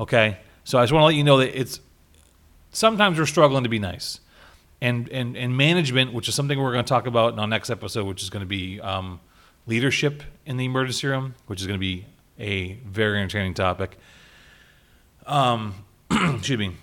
Okay? 0.00 0.38
So 0.64 0.78
I 0.78 0.82
just 0.82 0.92
want 0.92 1.02
to 1.02 1.06
let 1.06 1.14
you 1.14 1.22
know 1.22 1.36
that 1.36 1.56
it's 1.56 1.78
sometimes 2.72 3.18
we're 3.18 3.26
struggling 3.26 3.62
to 3.62 3.68
be 3.68 3.78
nice. 3.78 4.20
And, 4.80 5.08
and, 5.10 5.36
and 5.36 5.56
management, 5.56 6.12
which 6.12 6.28
is 6.28 6.34
something 6.34 6.58
we're 6.58 6.72
going 6.72 6.84
to 6.84 6.88
talk 6.88 7.06
about 7.06 7.32
in 7.32 7.38
our 7.38 7.46
next 7.46 7.68
episode, 7.68 8.06
which 8.06 8.22
is 8.22 8.30
going 8.30 8.42
to 8.42 8.46
be 8.46 8.80
um, 8.80 9.20
leadership 9.66 10.22
in 10.46 10.56
the 10.56 10.64
emergency 10.64 11.06
room, 11.06 11.34
which 11.46 11.60
is 11.60 11.66
going 11.66 11.78
to 11.78 11.80
be 11.80 12.06
a 12.38 12.74
very 12.86 13.20
entertaining 13.20 13.54
topic. 13.54 13.98
Um, 15.26 15.84
excuse 16.10 16.58
me, 16.58 16.76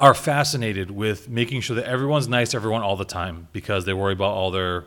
are 0.00 0.14
fascinated 0.14 0.90
with 0.90 1.28
making 1.28 1.60
sure 1.60 1.76
that 1.76 1.84
everyone's 1.84 2.28
nice 2.28 2.50
to 2.50 2.56
everyone 2.56 2.82
all 2.82 2.96
the 2.96 3.04
time 3.04 3.48
because 3.52 3.84
they 3.84 3.92
worry 3.92 4.14
about 4.14 4.32
all 4.32 4.50
their 4.50 4.84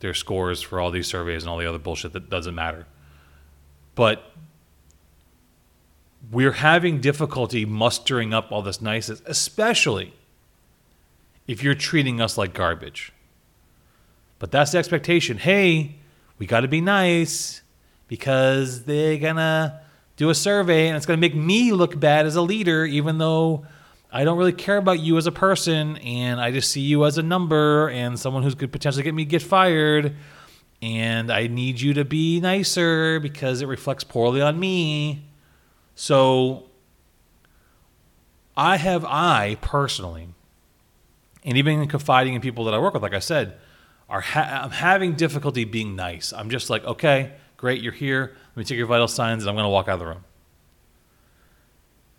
their 0.00 0.12
scores 0.12 0.60
for 0.60 0.80
all 0.80 0.90
these 0.90 1.06
surveys 1.06 1.44
and 1.44 1.50
all 1.50 1.56
the 1.56 1.66
other 1.66 1.78
bullshit 1.78 2.12
that 2.12 2.28
doesn't 2.28 2.54
matter. 2.54 2.86
But 3.94 4.30
we're 6.30 6.52
having 6.52 7.00
difficulty 7.00 7.64
mustering 7.64 8.32
up 8.32 8.50
all 8.50 8.62
this 8.62 8.80
niceness, 8.80 9.22
especially 9.26 10.14
if 11.46 11.62
you're 11.62 11.74
treating 11.74 12.20
us 12.20 12.38
like 12.38 12.54
garbage. 12.54 13.12
But 14.38 14.50
that's 14.50 14.72
the 14.72 14.78
expectation. 14.78 15.38
Hey, 15.38 15.96
we 16.38 16.46
got 16.46 16.60
to 16.60 16.68
be 16.68 16.80
nice 16.80 17.62
because 18.08 18.84
they're 18.84 19.18
going 19.18 19.36
to 19.36 19.80
do 20.16 20.30
a 20.30 20.34
survey 20.34 20.88
and 20.88 20.96
it's 20.96 21.06
going 21.06 21.18
to 21.18 21.20
make 21.20 21.34
me 21.34 21.72
look 21.72 21.98
bad 21.98 22.26
as 22.26 22.36
a 22.36 22.42
leader, 22.42 22.84
even 22.84 23.18
though 23.18 23.66
I 24.12 24.24
don't 24.24 24.38
really 24.38 24.52
care 24.52 24.76
about 24.76 25.00
you 25.00 25.16
as 25.18 25.26
a 25.26 25.32
person 25.32 25.96
and 25.98 26.40
I 26.40 26.50
just 26.50 26.70
see 26.70 26.80
you 26.80 27.04
as 27.04 27.18
a 27.18 27.22
number 27.22 27.88
and 27.88 28.18
someone 28.18 28.42
who's 28.42 28.54
could 28.54 28.70
potentially 28.70 29.02
get 29.02 29.14
me 29.14 29.24
get 29.24 29.42
fired. 29.42 30.14
And 30.84 31.32
I 31.32 31.46
need 31.46 31.80
you 31.80 31.94
to 31.94 32.04
be 32.04 32.42
nicer 32.42 33.18
because 33.18 33.62
it 33.62 33.66
reflects 33.66 34.04
poorly 34.04 34.42
on 34.42 34.60
me. 34.60 35.24
So 35.94 36.64
I 38.54 38.76
have, 38.76 39.02
I 39.06 39.56
personally, 39.62 40.28
and 41.42 41.56
even 41.56 41.80
in 41.80 41.88
confiding 41.88 42.34
in 42.34 42.42
people 42.42 42.66
that 42.66 42.74
I 42.74 42.78
work 42.78 42.92
with, 42.92 43.02
like 43.02 43.14
I 43.14 43.20
said, 43.20 43.56
are 44.10 44.20
ha- 44.20 44.60
I'm 44.62 44.72
having 44.72 45.14
difficulty 45.14 45.64
being 45.64 45.96
nice. 45.96 46.34
I'm 46.34 46.50
just 46.50 46.68
like, 46.68 46.84
okay, 46.84 47.32
great, 47.56 47.80
you're 47.80 47.90
here. 47.90 48.36
Let 48.50 48.56
me 48.58 48.64
take 48.64 48.76
your 48.76 48.86
vital 48.86 49.08
signs, 49.08 49.42
and 49.42 49.48
I'm 49.48 49.56
going 49.56 49.64
to 49.64 49.70
walk 49.70 49.88
out 49.88 49.94
of 49.94 50.00
the 50.00 50.06
room. 50.06 50.24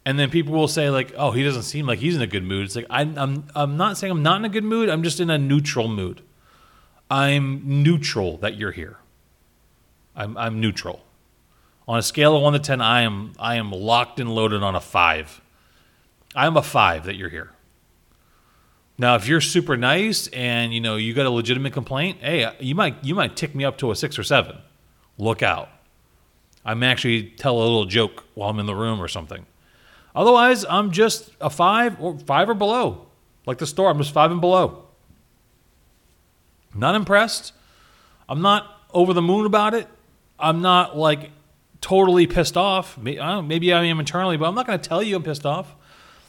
And 0.05 0.17
then 0.17 0.31
people 0.31 0.53
will 0.53 0.67
say 0.67 0.89
like, 0.89 1.13
oh, 1.15 1.29
he 1.29 1.43
doesn't 1.43 1.63
seem 1.63 1.86
like 1.86 2.00
he's 2.00 2.15
in 2.15 2.22
a 2.24 2.27
good 2.27 2.43
mood. 2.43 2.65
It's 2.65 2.75
like 2.75 2.88
I'm, 2.89 3.15
I'm, 3.15 3.48
I'm 3.53 3.77
not 3.77 4.00
saying 4.00 4.10
I'm 4.10 4.24
not 4.24 4.38
in 4.38 4.45
a 4.45 4.50
good 4.50 4.63
mood. 4.63 4.89
I'm 4.89 5.03
just 5.03 5.19
in 5.19 5.29
a 5.29 5.38
neutral 5.38 5.88
mood. 5.88 6.24
I'm 7.09 7.83
neutral 7.83 8.38
that 8.38 8.55
you're 8.55 8.71
here. 8.71 8.97
I'm, 10.15 10.38
I'm 10.38 10.59
neutral. 10.59 11.03
On 11.88 12.00
a 12.00 12.01
scale 12.01 12.35
of 12.35 12.41
one 12.41 12.53
to 12.53 12.59
ten, 12.59 12.81
I 12.81 13.01
am 13.01 13.33
I 13.38 13.55
am 13.55 13.71
locked 13.71 14.19
and 14.19 14.33
loaded 14.33 14.63
on 14.63 14.75
a 14.75 14.81
five. 14.81 15.41
I'm 16.35 16.57
a 16.57 16.63
five 16.63 17.05
that 17.05 17.15
you're 17.15 17.29
here. 17.29 17.51
Now, 18.97 19.15
if 19.15 19.27
you're 19.27 19.41
super 19.41 19.77
nice 19.77 20.27
and 20.27 20.74
you 20.74 20.81
know 20.81 20.95
you 20.95 21.13
got 21.13 21.25
a 21.25 21.29
legitimate 21.29 21.74
complaint, 21.74 22.19
hey, 22.21 22.51
you 22.59 22.74
might 22.74 23.03
you 23.03 23.13
might 23.13 23.35
tick 23.35 23.53
me 23.53 23.63
up 23.63 23.77
to 23.79 23.91
a 23.91 23.95
six 23.95 24.17
or 24.17 24.24
seven. 24.24 24.57
Look 25.17 25.43
out. 25.43 25.69
I 26.65 26.74
may 26.74 26.88
actually 26.88 27.29
tell 27.29 27.57
a 27.57 27.62
little 27.62 27.85
joke 27.85 28.24
while 28.33 28.50
I'm 28.50 28.59
in 28.59 28.65
the 28.65 28.75
room 28.75 29.00
or 29.00 29.07
something. 29.07 29.45
Otherwise, 30.15 30.65
I'm 30.67 30.91
just 30.91 31.29
a 31.39 31.50
five 31.50 32.01
or 32.01 32.17
five 32.19 32.50
or 32.50 32.55
below. 32.55 33.05
Like 33.45 33.59
the 33.59 33.67
store, 33.67 33.91
I'm 33.91 34.00
just 34.00 34.12
five 34.12 34.31
and 34.31 34.41
below. 34.41 34.84
Not 36.75 36.96
impressed. 36.96 37.53
I'm 38.27 38.41
not 38.41 38.70
over 38.94 39.13
the 39.13 39.22
moon 39.22 39.46
about 39.46 39.74
it. 39.74 39.88
I'm 40.38 40.62
not 40.62 40.98
like 40.98 41.32
totally 41.82 42.27
pissed 42.27 42.58
off. 42.58 42.98
Maybe 42.98 43.20
I 43.20 43.84
am 43.84 44.00
internally, 44.00 44.38
but 44.38 44.48
I'm 44.48 44.55
not 44.55 44.67
going 44.67 44.79
to 44.79 44.89
tell 44.89 45.01
you 45.01 45.15
I'm 45.15 45.24
pissed 45.24 45.46
off. 45.46 45.75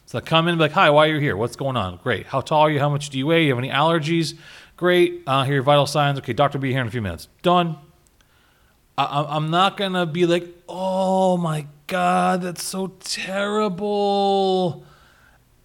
So 0.04 0.18
I 0.18 0.20
come 0.20 0.46
in 0.46 0.52
and 0.52 0.58
be 0.58 0.62
like, 0.62 0.72
hi, 0.72 0.88
why 0.90 1.08
are 1.08 1.14
you 1.14 1.20
here? 1.20 1.36
What's 1.36 1.56
going 1.56 1.76
on? 1.76 1.96
Great. 1.96 2.26
How 2.26 2.40
tall 2.40 2.62
are 2.62 2.70
you? 2.70 2.78
How 2.78 2.88
much 2.88 3.10
do 3.10 3.18
you 3.18 3.26
weigh? 3.26 3.42
You 3.44 3.48
have 3.50 3.58
any 3.58 3.70
allergies? 3.70 4.38
Great. 4.76 5.22
Uh, 5.26 5.42
here 5.42 5.52
are 5.52 5.54
your 5.56 5.62
vital 5.64 5.86
signs. 5.86 6.18
Okay, 6.18 6.32
doctor 6.32 6.58
will 6.58 6.62
be 6.62 6.70
here 6.70 6.80
in 6.80 6.86
a 6.86 6.90
few 6.90 7.02
minutes. 7.02 7.26
Done. 7.42 7.78
I, 8.96 9.26
I'm 9.28 9.50
not 9.50 9.76
going 9.76 9.94
to 9.94 10.06
be 10.06 10.26
like, 10.26 10.46
oh 10.68 11.36
my 11.36 11.66
God, 11.88 12.42
that's 12.42 12.62
so 12.62 12.88
terrible. 13.00 14.84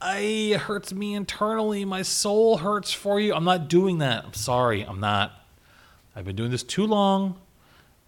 I 0.01 0.17
it 0.17 0.62
hurts 0.62 0.91
me 0.91 1.13
internally. 1.13 1.86
My 1.86 2.01
soul 2.01 2.58
hurts 2.58 2.91
for 2.91 3.20
you. 3.20 3.34
I'm 3.34 3.43
not 3.43 3.67
doing 3.67 4.00
that. 4.00 4.25
I'm 4.25 4.34
sorry. 4.34 4.81
I'm 4.81 5.00
not. 5.00 5.31
I've 6.15 6.25
been 6.25 6.36
doing 6.36 6.51
this 6.51 6.63
too 6.63 6.86
long 6.86 7.39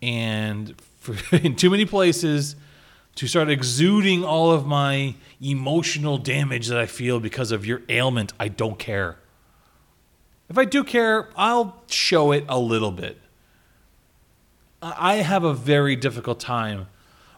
and 0.02 0.80
for, 1.00 1.16
in 1.36 1.56
too 1.56 1.70
many 1.70 1.86
places 1.86 2.56
to 3.16 3.28
start 3.28 3.50
exuding 3.50 4.26
all 4.26 4.52
of 4.52 4.66
my 4.66 5.16
emotional 5.40 6.18
damage 6.18 6.68
that 6.68 6.80
I 6.80 6.88
feel 6.88 7.20
because 7.20 7.52
of 7.52 7.66
your 7.66 7.84
ailment. 7.88 8.34
I 8.40 8.48
don't 8.48 8.80
care. 8.80 9.18
If 10.50 10.58
I 10.58 10.66
do 10.66 10.84
care, 10.84 11.30
I'll 11.36 11.84
show 11.88 12.32
it 12.32 12.46
a 12.50 12.60
little 12.60 12.92
bit. 12.92 13.20
I 14.82 15.16
have 15.16 15.44
a 15.44 15.54
very 15.54 15.96
difficult 15.96 16.40
time 16.40 16.88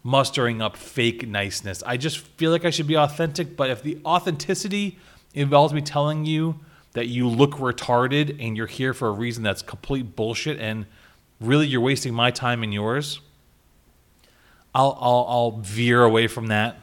mustering 0.06 0.62
up 0.62 0.78
fake 0.78 1.28
niceness. 1.28 1.82
I 1.84 1.98
just 1.98 2.20
feel 2.20 2.52
like 2.52 2.64
I 2.64 2.70
should 2.70 2.86
be 2.86 2.96
authentic, 2.96 3.58
but 3.58 3.72
if 3.72 3.82
the 3.82 3.98
authenticity 4.06 5.00
involves 5.34 5.74
me 5.74 5.82
telling 5.82 6.26
you 6.26 6.60
that 6.94 7.08
you 7.08 7.28
look 7.28 7.54
retarded 7.54 8.38
and 8.40 8.56
you're 8.56 8.68
here 8.68 8.94
for 8.94 9.08
a 9.08 9.12
reason 9.12 9.42
that's 9.42 9.64
complete 9.64 10.16
bullshit 10.16 10.60
and 10.60 10.86
really 11.42 11.66
you're 11.66 11.82
wasting 11.82 12.14
my 12.14 12.30
time 12.30 12.62
and 12.62 12.72
yours, 12.72 13.20
I'll, 14.76 14.96
I'll, 15.02 15.26
I'll 15.28 15.52
veer 15.58 16.04
away 16.04 16.28
from 16.28 16.48
that. 16.48 16.78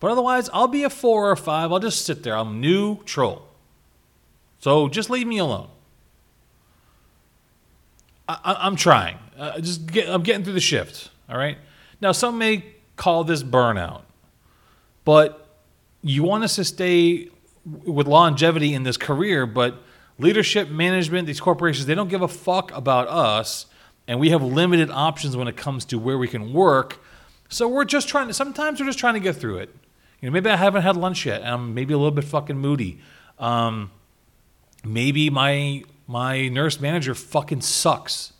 But 0.00 0.10
otherwise, 0.10 0.50
I'll 0.52 0.68
be 0.68 0.84
a 0.84 0.90
four 0.90 1.30
or 1.30 1.32
a 1.32 1.36
five. 1.36 1.72
I'll 1.72 1.80
just 1.80 2.04
sit 2.04 2.22
there. 2.24 2.36
I'm 2.36 2.60
neutral. 2.60 3.48
So 4.60 4.88
just 4.88 5.08
leave 5.08 5.26
me 5.26 5.38
alone. 5.38 5.68
I, 8.28 8.66
am 8.66 8.76
trying. 8.76 9.16
Uh, 9.38 9.60
just 9.60 9.86
get, 9.86 10.10
I'm 10.10 10.22
getting 10.22 10.44
through 10.44 10.52
the 10.52 10.60
shift. 10.60 11.08
All 11.28 11.38
right. 11.38 11.58
Now, 12.00 12.12
some 12.12 12.38
may 12.38 12.64
call 12.96 13.24
this 13.24 13.42
burnout, 13.42 14.02
but 15.04 15.48
you 16.02 16.22
want 16.22 16.44
us 16.44 16.56
to 16.56 16.64
stay 16.64 17.30
with 17.64 18.06
longevity 18.06 18.74
in 18.74 18.82
this 18.82 18.96
career. 18.96 19.46
But 19.46 19.82
leadership, 20.18 20.68
management, 20.68 21.26
these 21.26 21.40
corporations, 21.40 21.86
they 21.86 21.94
don't 21.94 22.08
give 22.08 22.22
a 22.22 22.28
fuck 22.28 22.70
about 22.76 23.08
us 23.08 23.66
and 24.06 24.20
we 24.20 24.30
have 24.30 24.42
limited 24.42 24.90
options 24.90 25.36
when 25.36 25.48
it 25.48 25.56
comes 25.56 25.84
to 25.86 25.98
where 25.98 26.18
we 26.18 26.28
can 26.28 26.52
work. 26.52 27.02
So 27.48 27.68
we're 27.68 27.84
just 27.84 28.08
trying 28.08 28.28
to. 28.28 28.34
Sometimes 28.34 28.80
we're 28.80 28.86
just 28.86 28.98
trying 28.98 29.14
to 29.14 29.20
get 29.20 29.36
through 29.36 29.58
it. 29.58 29.74
You 30.20 30.28
know, 30.28 30.32
maybe 30.32 30.50
I 30.50 30.56
haven't 30.56 30.82
had 30.82 30.96
lunch 30.96 31.26
yet, 31.26 31.40
and 31.40 31.50
I'm 31.50 31.74
maybe 31.74 31.94
a 31.94 31.96
little 31.96 32.10
bit 32.10 32.24
fucking 32.24 32.58
moody. 32.58 33.00
Um, 33.38 33.90
maybe 34.84 35.30
my 35.30 35.84
my 36.06 36.48
nurse 36.48 36.80
manager 36.80 37.14
fucking 37.14 37.62
sucks. 37.62 38.32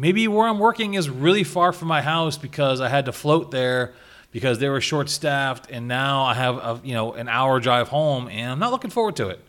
Maybe 0.00 0.26
where 0.28 0.48
I'm 0.48 0.58
working 0.58 0.94
is 0.94 1.10
really 1.10 1.44
far 1.44 1.74
from 1.74 1.88
my 1.88 2.00
house 2.00 2.38
because 2.38 2.80
I 2.80 2.88
had 2.88 3.04
to 3.04 3.12
float 3.12 3.50
there 3.50 3.92
because 4.30 4.58
they 4.58 4.70
were 4.70 4.80
short 4.80 5.10
staffed, 5.10 5.70
and 5.70 5.88
now 5.88 6.24
I 6.24 6.32
have 6.32 6.56
a 6.56 6.80
you 6.82 6.94
know 6.94 7.12
an 7.12 7.28
hour 7.28 7.60
drive 7.60 7.88
home, 7.88 8.26
and 8.28 8.50
I'm 8.50 8.58
not 8.58 8.72
looking 8.72 8.88
forward 8.90 9.16
to 9.16 9.28
it 9.28 9.40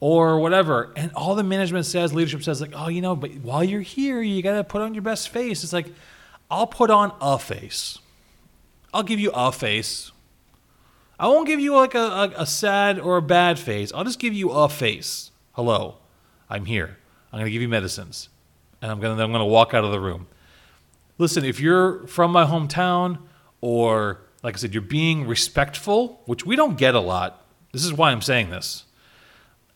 or 0.00 0.40
whatever. 0.40 0.90
And 0.96 1.12
all 1.12 1.36
the 1.36 1.44
management 1.44 1.86
says, 1.86 2.12
leadership 2.12 2.42
says, 2.42 2.60
like, 2.60 2.72
oh, 2.74 2.88
you 2.88 3.00
know, 3.00 3.14
but 3.14 3.32
while 3.36 3.62
you're 3.62 3.80
here, 3.80 4.20
you 4.20 4.42
got 4.42 4.54
to 4.54 4.64
put 4.64 4.82
on 4.82 4.92
your 4.92 5.02
best 5.02 5.28
face. 5.28 5.62
It's 5.62 5.72
like, 5.72 5.92
I'll 6.50 6.66
put 6.66 6.90
on 6.90 7.14
a 7.20 7.38
face. 7.38 7.98
I'll 8.92 9.04
give 9.04 9.20
you 9.20 9.30
a 9.32 9.52
face. 9.52 10.10
I 11.18 11.28
won't 11.28 11.46
give 11.46 11.60
you 11.60 11.76
like 11.76 11.94
a, 11.94 11.98
a, 11.98 12.32
a 12.38 12.46
sad 12.46 12.98
or 12.98 13.18
a 13.18 13.22
bad 13.22 13.58
face. 13.58 13.92
I'll 13.94 14.04
just 14.04 14.18
give 14.18 14.34
you 14.34 14.50
a 14.50 14.68
face. 14.68 15.30
Hello, 15.52 15.98
I'm 16.48 16.64
here. 16.64 16.96
I'm 17.30 17.38
going 17.38 17.44
to 17.44 17.52
give 17.52 17.62
you 17.62 17.68
medicines. 17.68 18.30
And 18.82 18.90
I'm 18.90 19.00
to 19.00 19.10
I'm 19.10 19.32
to 19.32 19.44
walk 19.44 19.74
out 19.74 19.84
of 19.84 19.92
the 19.92 20.00
room. 20.00 20.26
Listen, 21.18 21.44
if 21.44 21.60
you're 21.60 22.06
from 22.06 22.32
my 22.32 22.44
hometown 22.44 23.18
or 23.60 24.20
like 24.42 24.54
I 24.54 24.58
said, 24.58 24.72
you're 24.72 24.82
being 24.82 25.26
respectful, 25.26 26.22
which 26.24 26.46
we 26.46 26.56
don't 26.56 26.78
get 26.78 26.94
a 26.94 27.00
lot. 27.00 27.44
This 27.72 27.84
is 27.84 27.92
why 27.92 28.10
I'm 28.10 28.22
saying 28.22 28.50
this 28.50 28.84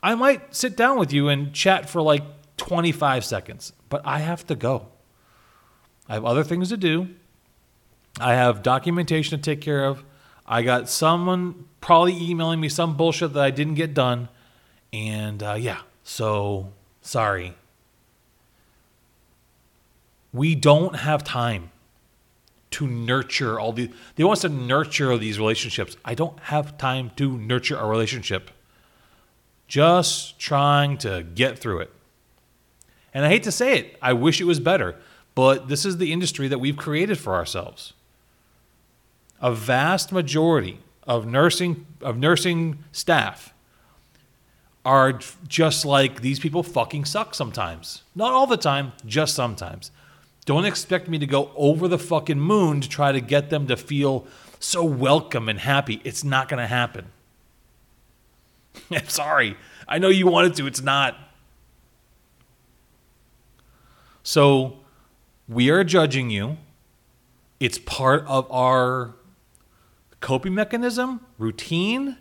I 0.02 0.14
might 0.14 0.54
sit 0.54 0.76
down 0.76 0.98
with 0.98 1.12
you 1.12 1.28
and 1.28 1.52
chat 1.52 1.88
for 1.88 2.02
like 2.02 2.22
25 2.56 3.24
seconds, 3.24 3.72
but 3.88 4.02
I 4.04 4.18
have 4.18 4.46
to 4.46 4.54
go. 4.54 4.88
I 6.08 6.14
have 6.14 6.24
other 6.24 6.44
things 6.44 6.68
to 6.68 6.76
do. 6.76 7.08
I 8.20 8.34
have 8.34 8.62
documentation 8.62 9.38
to 9.38 9.42
take 9.42 9.60
care 9.60 9.84
of. 9.84 10.04
I 10.46 10.62
got 10.62 10.88
someone 10.88 11.66
probably 11.80 12.14
emailing 12.16 12.60
me 12.60 12.68
some 12.68 12.96
bullshit 12.96 13.32
that 13.32 13.42
I 13.42 13.50
didn't 13.50 13.74
get 13.74 13.94
done. 13.94 14.28
And 14.92 15.42
uh, 15.42 15.54
yeah, 15.54 15.80
so 16.04 16.72
sorry. 17.00 17.54
We 20.34 20.56
don't 20.56 20.96
have 20.96 21.22
time 21.22 21.70
to 22.72 22.88
nurture 22.88 23.60
all 23.60 23.72
these. 23.72 23.90
They 24.16 24.24
want 24.24 24.38
us 24.38 24.42
to 24.42 24.48
nurture 24.48 25.16
these 25.16 25.38
relationships. 25.38 25.96
I 26.04 26.14
don't 26.14 26.38
have 26.40 26.76
time 26.76 27.12
to 27.16 27.38
nurture 27.38 27.76
a 27.76 27.86
relationship. 27.86 28.50
Just 29.68 30.38
trying 30.40 30.98
to 30.98 31.22
get 31.22 31.56
through 31.58 31.80
it. 31.80 31.92
And 33.14 33.24
I 33.24 33.28
hate 33.28 33.44
to 33.44 33.52
say 33.52 33.78
it, 33.78 33.96
I 34.02 34.12
wish 34.12 34.40
it 34.40 34.44
was 34.44 34.58
better, 34.58 34.96
but 35.36 35.68
this 35.68 35.84
is 35.84 35.98
the 35.98 36.12
industry 36.12 36.48
that 36.48 36.58
we've 36.58 36.76
created 36.76 37.16
for 37.16 37.34
ourselves. 37.34 37.92
A 39.40 39.54
vast 39.54 40.10
majority 40.10 40.80
of 41.04 41.26
nursing 41.26 41.86
of 42.00 42.16
nursing 42.16 42.82
staff 42.90 43.54
are 44.84 45.18
just 45.46 45.84
like 45.84 46.22
these 46.22 46.40
people 46.40 46.64
fucking 46.64 47.04
suck 47.04 47.34
sometimes. 47.34 48.02
Not 48.16 48.32
all 48.32 48.48
the 48.48 48.56
time, 48.56 48.92
just 49.06 49.34
sometimes. 49.34 49.92
Don't 50.44 50.66
expect 50.66 51.08
me 51.08 51.18
to 51.18 51.26
go 51.26 51.50
over 51.56 51.88
the 51.88 51.98
fucking 51.98 52.38
moon 52.38 52.80
to 52.80 52.88
try 52.88 53.12
to 53.12 53.20
get 53.20 53.50
them 53.50 53.66
to 53.68 53.76
feel 53.76 54.26
so 54.60 54.84
welcome 54.84 55.48
and 55.48 55.58
happy. 55.58 56.00
It's 56.04 56.22
not 56.22 56.48
going 56.48 56.60
to 56.60 56.66
happen. 56.66 57.06
I'm 58.90 59.08
sorry. 59.08 59.56
I 59.88 59.98
know 59.98 60.08
you 60.08 60.26
wanted 60.26 60.54
to, 60.56 60.66
it's 60.66 60.82
not. 60.82 61.16
So 64.22 64.78
we 65.48 65.70
are 65.70 65.84
judging 65.84 66.30
you. 66.30 66.56
It's 67.60 67.78
part 67.78 68.24
of 68.26 68.50
our 68.50 69.14
coping 70.20 70.54
mechanism, 70.54 71.20
routine. 71.38 72.16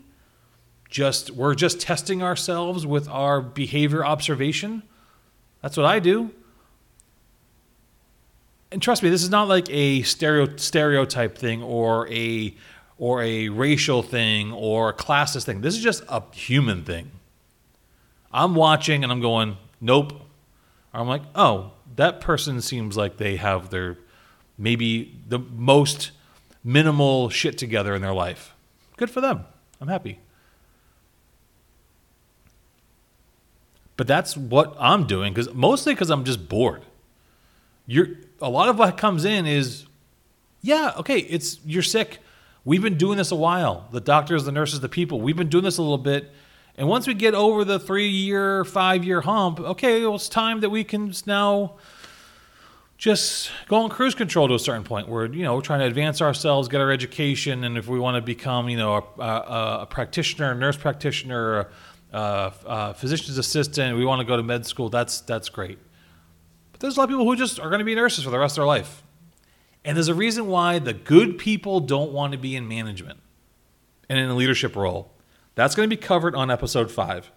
Just 0.89 1.31
we're 1.31 1.55
just 1.55 1.81
testing 1.81 2.21
ourselves 2.21 2.85
with 2.85 3.07
our 3.09 3.41
behavior 3.41 4.05
observation. 4.05 4.83
That's 5.61 5.75
what 5.75 5.85
I 5.85 5.99
do. 5.99 6.31
And 8.73 8.81
trust 8.81 9.03
me, 9.03 9.09
this 9.11 9.21
is 9.21 9.29
not 9.29 9.47
like 9.47 9.69
a 9.69 10.01
stereo, 10.01 10.57
stereotype 10.57 11.37
thing 11.37 11.61
or 11.61 12.11
a 12.11 12.55
or 12.97 13.21
a 13.21 13.49
racial 13.49 14.01
thing 14.01 14.51
or 14.51 14.89
a 14.89 14.93
classist 14.93 15.43
thing. 15.43 15.61
This 15.61 15.75
is 15.75 15.83
just 15.83 16.03
a 16.09 16.23
human 16.33 16.83
thing. 16.83 17.11
I'm 18.31 18.55
watching 18.55 19.03
and 19.03 19.11
I'm 19.11 19.21
going, 19.21 19.57
nope. 19.79 20.27
I'm 20.91 21.07
like, 21.07 21.21
oh, 21.35 21.73
that 21.97 22.19
person 22.19 22.61
seems 22.61 22.97
like 22.97 23.17
they 23.17 23.35
have 23.35 23.69
their 23.69 23.99
maybe 24.57 25.19
the 25.27 25.37
most 25.37 26.09
minimal 26.63 27.29
shit 27.29 27.59
together 27.59 27.93
in 27.93 28.01
their 28.01 28.13
life. 28.13 28.55
Good 28.97 29.11
for 29.11 29.21
them. 29.21 29.45
I'm 29.81 29.87
happy. 29.87 30.17
But 33.97 34.07
that's 34.07 34.35
what 34.35 34.75
I'm 34.79 35.05
doing 35.05 35.31
because 35.31 35.53
mostly 35.53 35.93
because 35.93 36.09
I'm 36.09 36.23
just 36.23 36.49
bored. 36.49 36.83
You're 37.85 38.09
a 38.41 38.49
lot 38.49 38.69
of 38.69 38.79
what 38.79 38.97
comes 38.97 39.25
in 39.25 39.45
is, 39.45 39.85
yeah, 40.61 40.93
okay, 40.97 41.19
it's 41.19 41.59
you're 41.65 41.83
sick. 41.83 42.19
We've 42.65 42.81
been 42.81 42.97
doing 42.97 43.17
this 43.17 43.31
a 43.31 43.35
while. 43.35 43.87
The 43.91 43.99
doctors, 43.99 44.45
the 44.45 44.51
nurses, 44.51 44.79
the 44.79 44.89
people. 44.89 45.19
We've 45.19 45.35
been 45.35 45.49
doing 45.49 45.65
this 45.65 45.77
a 45.77 45.81
little 45.81 45.97
bit. 45.97 46.31
And 46.75 46.87
once 46.87 47.05
we 47.05 47.13
get 47.13 47.35
over 47.35 47.65
the 47.65 47.79
three 47.79 48.07
year, 48.07 48.63
five 48.63 49.03
year 49.03 49.21
hump, 49.21 49.59
okay, 49.59 50.01
well, 50.01 50.15
it's 50.15 50.29
time 50.29 50.61
that 50.61 50.69
we 50.69 50.83
can 50.83 51.13
now 51.27 51.75
just 53.03 53.51
go 53.67 53.83
on 53.83 53.89
cruise 53.89 54.15
control 54.15 54.47
to 54.47 54.53
a 54.53 54.59
certain 54.59 54.83
point 54.85 55.09
where 55.09 55.25
you 55.25 55.43
know 55.43 55.55
we're 55.55 55.61
trying 55.61 55.81
to 55.81 55.85
advance 55.85 56.21
ourselves 56.21 56.69
get 56.69 56.79
our 56.79 56.89
education 56.89 57.65
and 57.65 57.77
if 57.77 57.87
we 57.87 57.99
want 57.99 58.15
to 58.15 58.21
become 58.21 58.69
you 58.69 58.77
know 58.77 58.93
a, 58.93 59.21
a, 59.21 59.79
a 59.81 59.87
practitioner 59.89 60.55
nurse 60.55 60.77
practitioner 60.77 61.67
a, 62.13 62.53
a, 62.65 62.93
physician's 62.93 63.37
assistant 63.37 63.97
we 63.97 64.05
want 64.05 64.21
to 64.21 64.25
go 64.25 64.37
to 64.37 64.43
med 64.43 64.65
school 64.65 64.87
that's 64.87 65.19
that's 65.19 65.49
great 65.49 65.79
there's 66.83 66.97
a 66.97 66.99
lot 66.99 67.05
of 67.05 67.09
people 67.09 67.25
who 67.25 67.35
just 67.35 67.59
are 67.59 67.69
going 67.69 67.79
to 67.79 67.85
be 67.85 67.95
nurses 67.95 68.25
for 68.25 68.29
the 68.29 68.37
rest 68.37 68.53
of 68.53 68.61
their 68.61 68.67
life 68.67 69.03
and 69.85 69.97
there's 69.97 70.09
a 70.09 70.13
reason 70.13 70.47
why 70.47 70.79
the 70.79 70.93
good 70.93 71.37
people 71.37 71.79
don't 71.79 72.11
want 72.11 72.33
to 72.33 72.37
be 72.37 72.55
in 72.55 72.67
management 72.67 73.19
and 74.09 74.19
in 74.19 74.29
a 74.29 74.35
leadership 74.35 74.75
role 74.75 75.11
that's 75.55 75.75
going 75.75 75.89
to 75.89 75.95
be 75.95 75.99
covered 75.99 76.35
on 76.35 76.51
episode 76.51 76.91
five 76.91 77.31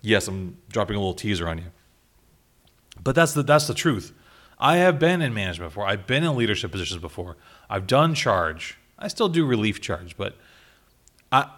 yes 0.00 0.26
i'm 0.26 0.56
dropping 0.70 0.96
a 0.96 0.98
little 0.98 1.14
teaser 1.14 1.46
on 1.46 1.58
you 1.58 1.66
but 3.02 3.14
that's 3.14 3.34
the 3.34 3.42
that's 3.42 3.66
the 3.66 3.74
truth 3.74 4.14
I 4.58 4.78
have 4.78 4.98
been 4.98 5.20
in 5.20 5.34
management 5.34 5.70
before. 5.70 5.86
I've 5.86 6.06
been 6.06 6.24
in 6.24 6.34
leadership 6.34 6.70
positions 6.70 7.00
before. 7.00 7.36
I've 7.68 7.86
done 7.86 8.14
charge. 8.14 8.78
I 8.98 9.08
still 9.08 9.28
do 9.28 9.44
relief 9.44 9.80
charge, 9.80 10.16
but 10.16 10.34
I, 11.30 11.50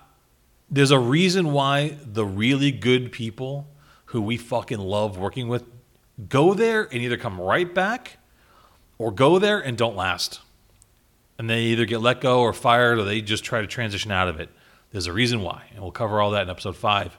there's 0.68 0.90
a 0.90 0.98
reason 0.98 1.52
why 1.52 1.96
the 2.04 2.24
really 2.24 2.72
good 2.72 3.12
people 3.12 3.68
who 4.06 4.20
we 4.20 4.36
fucking 4.36 4.80
love 4.80 5.16
working 5.16 5.46
with 5.46 5.64
go 6.26 6.54
there 6.54 6.82
and 6.82 6.94
either 6.94 7.16
come 7.16 7.40
right 7.40 7.72
back 7.72 8.18
or 8.98 9.12
go 9.12 9.38
there 9.38 9.60
and 9.60 9.78
don't 9.78 9.96
last. 9.96 10.40
And 11.38 11.48
they 11.48 11.64
either 11.64 11.84
get 11.84 12.00
let 12.00 12.20
go 12.20 12.40
or 12.40 12.52
fired 12.52 12.98
or 12.98 13.04
they 13.04 13.20
just 13.20 13.44
try 13.44 13.60
to 13.60 13.66
transition 13.66 14.10
out 14.10 14.28
of 14.28 14.40
it. 14.40 14.48
There's 14.90 15.06
a 15.06 15.12
reason 15.12 15.42
why. 15.42 15.64
And 15.72 15.82
we'll 15.82 15.92
cover 15.92 16.20
all 16.20 16.32
that 16.32 16.42
in 16.42 16.50
episode 16.50 16.76
five. 16.76 17.16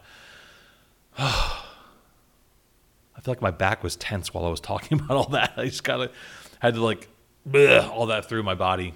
I 1.18 1.62
feel 3.22 3.34
like 3.34 3.42
my 3.42 3.52
back 3.52 3.84
was 3.84 3.96
tense 3.96 4.34
while 4.34 4.46
I 4.46 4.50
was 4.50 4.60
talking 4.60 5.00
about 5.00 5.18
all 5.18 5.30
that. 5.30 5.54
I 5.56 5.66
just 5.66 5.84
kind 5.84 6.02
of 6.02 6.12
had 6.60 6.74
to 6.74 6.84
like 6.84 7.08
bleh, 7.50 7.88
all 7.90 8.08
that 8.08 8.28
through 8.28 8.44
my 8.44 8.56
body. 8.56 8.94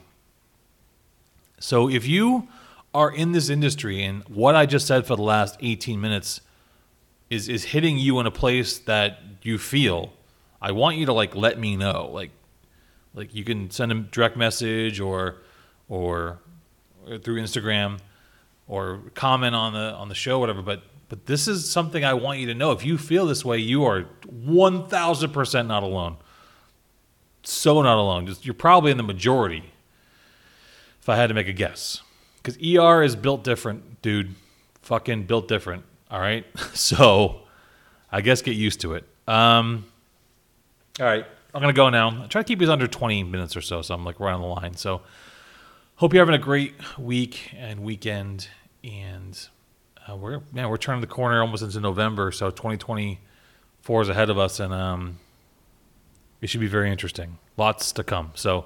So 1.59 1.89
if 1.89 2.05
you 2.05 2.49
are 2.93 3.11
in 3.11 3.31
this 3.31 3.49
industry 3.49 4.03
and 4.03 4.23
what 4.27 4.55
I 4.55 4.65
just 4.65 4.85
said 4.85 5.07
for 5.07 5.15
the 5.15 5.23
last 5.23 5.57
18 5.61 5.99
minutes 5.99 6.41
is 7.33 7.49
is 7.49 7.63
hitting 7.63 7.97
you 7.97 8.19
in 8.19 8.25
a 8.25 8.31
place 8.31 8.77
that 8.79 9.19
you 9.41 9.57
feel, 9.57 10.13
I 10.61 10.71
want 10.71 10.97
you 10.97 11.05
to 11.07 11.13
like 11.13 11.35
let 11.35 11.59
me 11.59 11.75
know. 11.75 12.09
Like 12.11 12.31
like 13.13 13.33
you 13.33 13.43
can 13.43 13.69
send 13.71 13.91
a 13.91 13.95
direct 13.95 14.37
message 14.37 14.99
or 14.99 15.41
or, 15.89 16.39
through 17.21 17.41
Instagram 17.41 17.99
or 18.67 19.01
comment 19.13 19.53
on 19.53 19.73
the 19.73 19.93
on 19.93 20.09
the 20.09 20.15
show 20.15 20.39
whatever, 20.39 20.61
but 20.61 20.83
but 21.09 21.27
this 21.27 21.47
is 21.47 21.69
something 21.69 22.03
I 22.03 22.13
want 22.15 22.39
you 22.39 22.47
to 22.47 22.55
know. 22.55 22.71
If 22.71 22.83
you 22.83 22.97
feel 22.97 23.27
this 23.27 23.45
way, 23.45 23.59
you 23.59 23.85
are 23.85 24.05
1000% 24.25 25.67
not 25.67 25.83
alone. 25.83 26.17
So 27.43 27.83
not 27.83 27.99
alone. 27.99 28.25
Just, 28.25 28.45
you're 28.45 28.55
probably 28.55 28.89
in 28.89 28.97
the 28.97 29.03
majority, 29.03 29.73
if 30.99 31.09
I 31.09 31.15
had 31.17 31.27
to 31.27 31.35
make 31.35 31.47
a 31.47 31.53
guess. 31.53 32.01
Because 32.41 32.57
ER 32.57 33.03
is 33.03 33.15
built 33.15 33.43
different, 33.43 34.01
dude. 34.01 34.33
Fucking 34.81 35.25
built 35.25 35.47
different. 35.47 35.83
All 36.13 36.21
right. 36.21 36.45
So 36.75 37.41
I 38.11 38.21
guess 38.21 38.41
get 38.41 38.55
used 38.55 38.81
to 38.81 38.93
it. 38.93 39.03
Um, 39.27 39.85
all 40.99 41.05
right. 41.05 41.25
I'm 41.53 41.61
going 41.61 41.73
to 41.73 41.77
go 41.77 41.89
now. 41.89 42.23
I 42.23 42.27
try 42.27 42.41
to 42.41 42.47
keep 42.47 42.59
these 42.59 42.69
under 42.69 42.87
20 42.87 43.23
minutes 43.23 43.57
or 43.57 43.61
so. 43.61 43.81
So 43.81 43.93
I'm 43.93 44.05
like 44.05 44.19
right 44.19 44.33
on 44.33 44.41
the 44.41 44.47
line. 44.47 44.75
So 44.75 45.01
hope 45.95 46.13
you're 46.13 46.21
having 46.25 46.39
a 46.39 46.43
great 46.43 46.73
week 46.97 47.53
and 47.57 47.81
weekend. 47.81 48.47
And 48.83 49.37
uh, 50.07 50.15
we're 50.15 50.41
man, 50.51 50.69
we're 50.69 50.77
turning 50.77 51.01
the 51.01 51.07
corner 51.07 51.41
almost 51.41 51.63
into 51.63 51.79
November, 51.79 52.31
so 52.31 52.49
2024 52.49 54.01
is 54.01 54.09
ahead 54.09 54.29
of 54.29 54.37
us, 54.37 54.59
and 54.59 54.73
um, 54.73 55.17
it 56.41 56.47
should 56.47 56.59
be 56.59 56.67
very 56.67 56.91
interesting. 56.91 57.37
Lots 57.55 57.91
to 57.93 58.03
come. 58.03 58.31
So, 58.35 58.65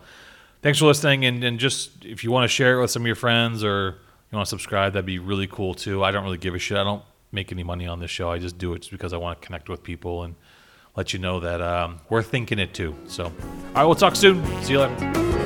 thanks 0.62 0.80
for 0.80 0.86
listening, 0.86 1.26
and, 1.26 1.44
and 1.44 1.60
just 1.60 2.04
if 2.04 2.24
you 2.24 2.32
want 2.32 2.46
to 2.46 2.48
share 2.48 2.78
it 2.78 2.82
with 2.82 2.90
some 2.90 3.04
of 3.04 3.06
your 3.06 3.16
friends 3.16 3.64
or 3.64 4.00
you 4.32 4.36
want 4.36 4.48
to 4.48 4.50
subscribe, 4.50 4.94
that'd 4.94 5.06
be 5.06 5.20
really 5.20 5.48
cool 5.48 5.74
too. 5.74 6.04
I 6.04 6.12
don't 6.12 6.24
really 6.24 6.38
give 6.38 6.56
a 6.56 6.60
shit. 6.60 6.78
I 6.78 6.84
don't 6.84 7.04
make 7.38 7.52
any 7.52 7.64
money 7.64 7.86
on 7.86 8.00
this 8.00 8.10
show. 8.10 8.32
I 8.32 8.40
just 8.40 8.58
do 8.58 8.74
it 8.74 8.80
just 8.80 8.92
because 8.92 9.14
I 9.14 9.18
want 9.18 9.40
to 9.40 9.46
connect 9.46 9.70
with 9.70 9.84
people 9.84 10.24
and 10.24 10.34
let 10.96 11.14
you 11.14 11.20
know 11.20 11.40
that 11.40 11.62
um, 11.62 12.00
we're 12.10 12.24
thinking 12.24 12.58
it 12.58 12.74
too. 12.74 12.96
So, 13.06 13.26
all 13.26 13.32
right, 13.76 13.86
we'll 13.86 13.94
talk 13.94 14.16
soon. 14.16 14.44
See 14.64 14.74
you 14.74 14.80
later. 14.80 15.37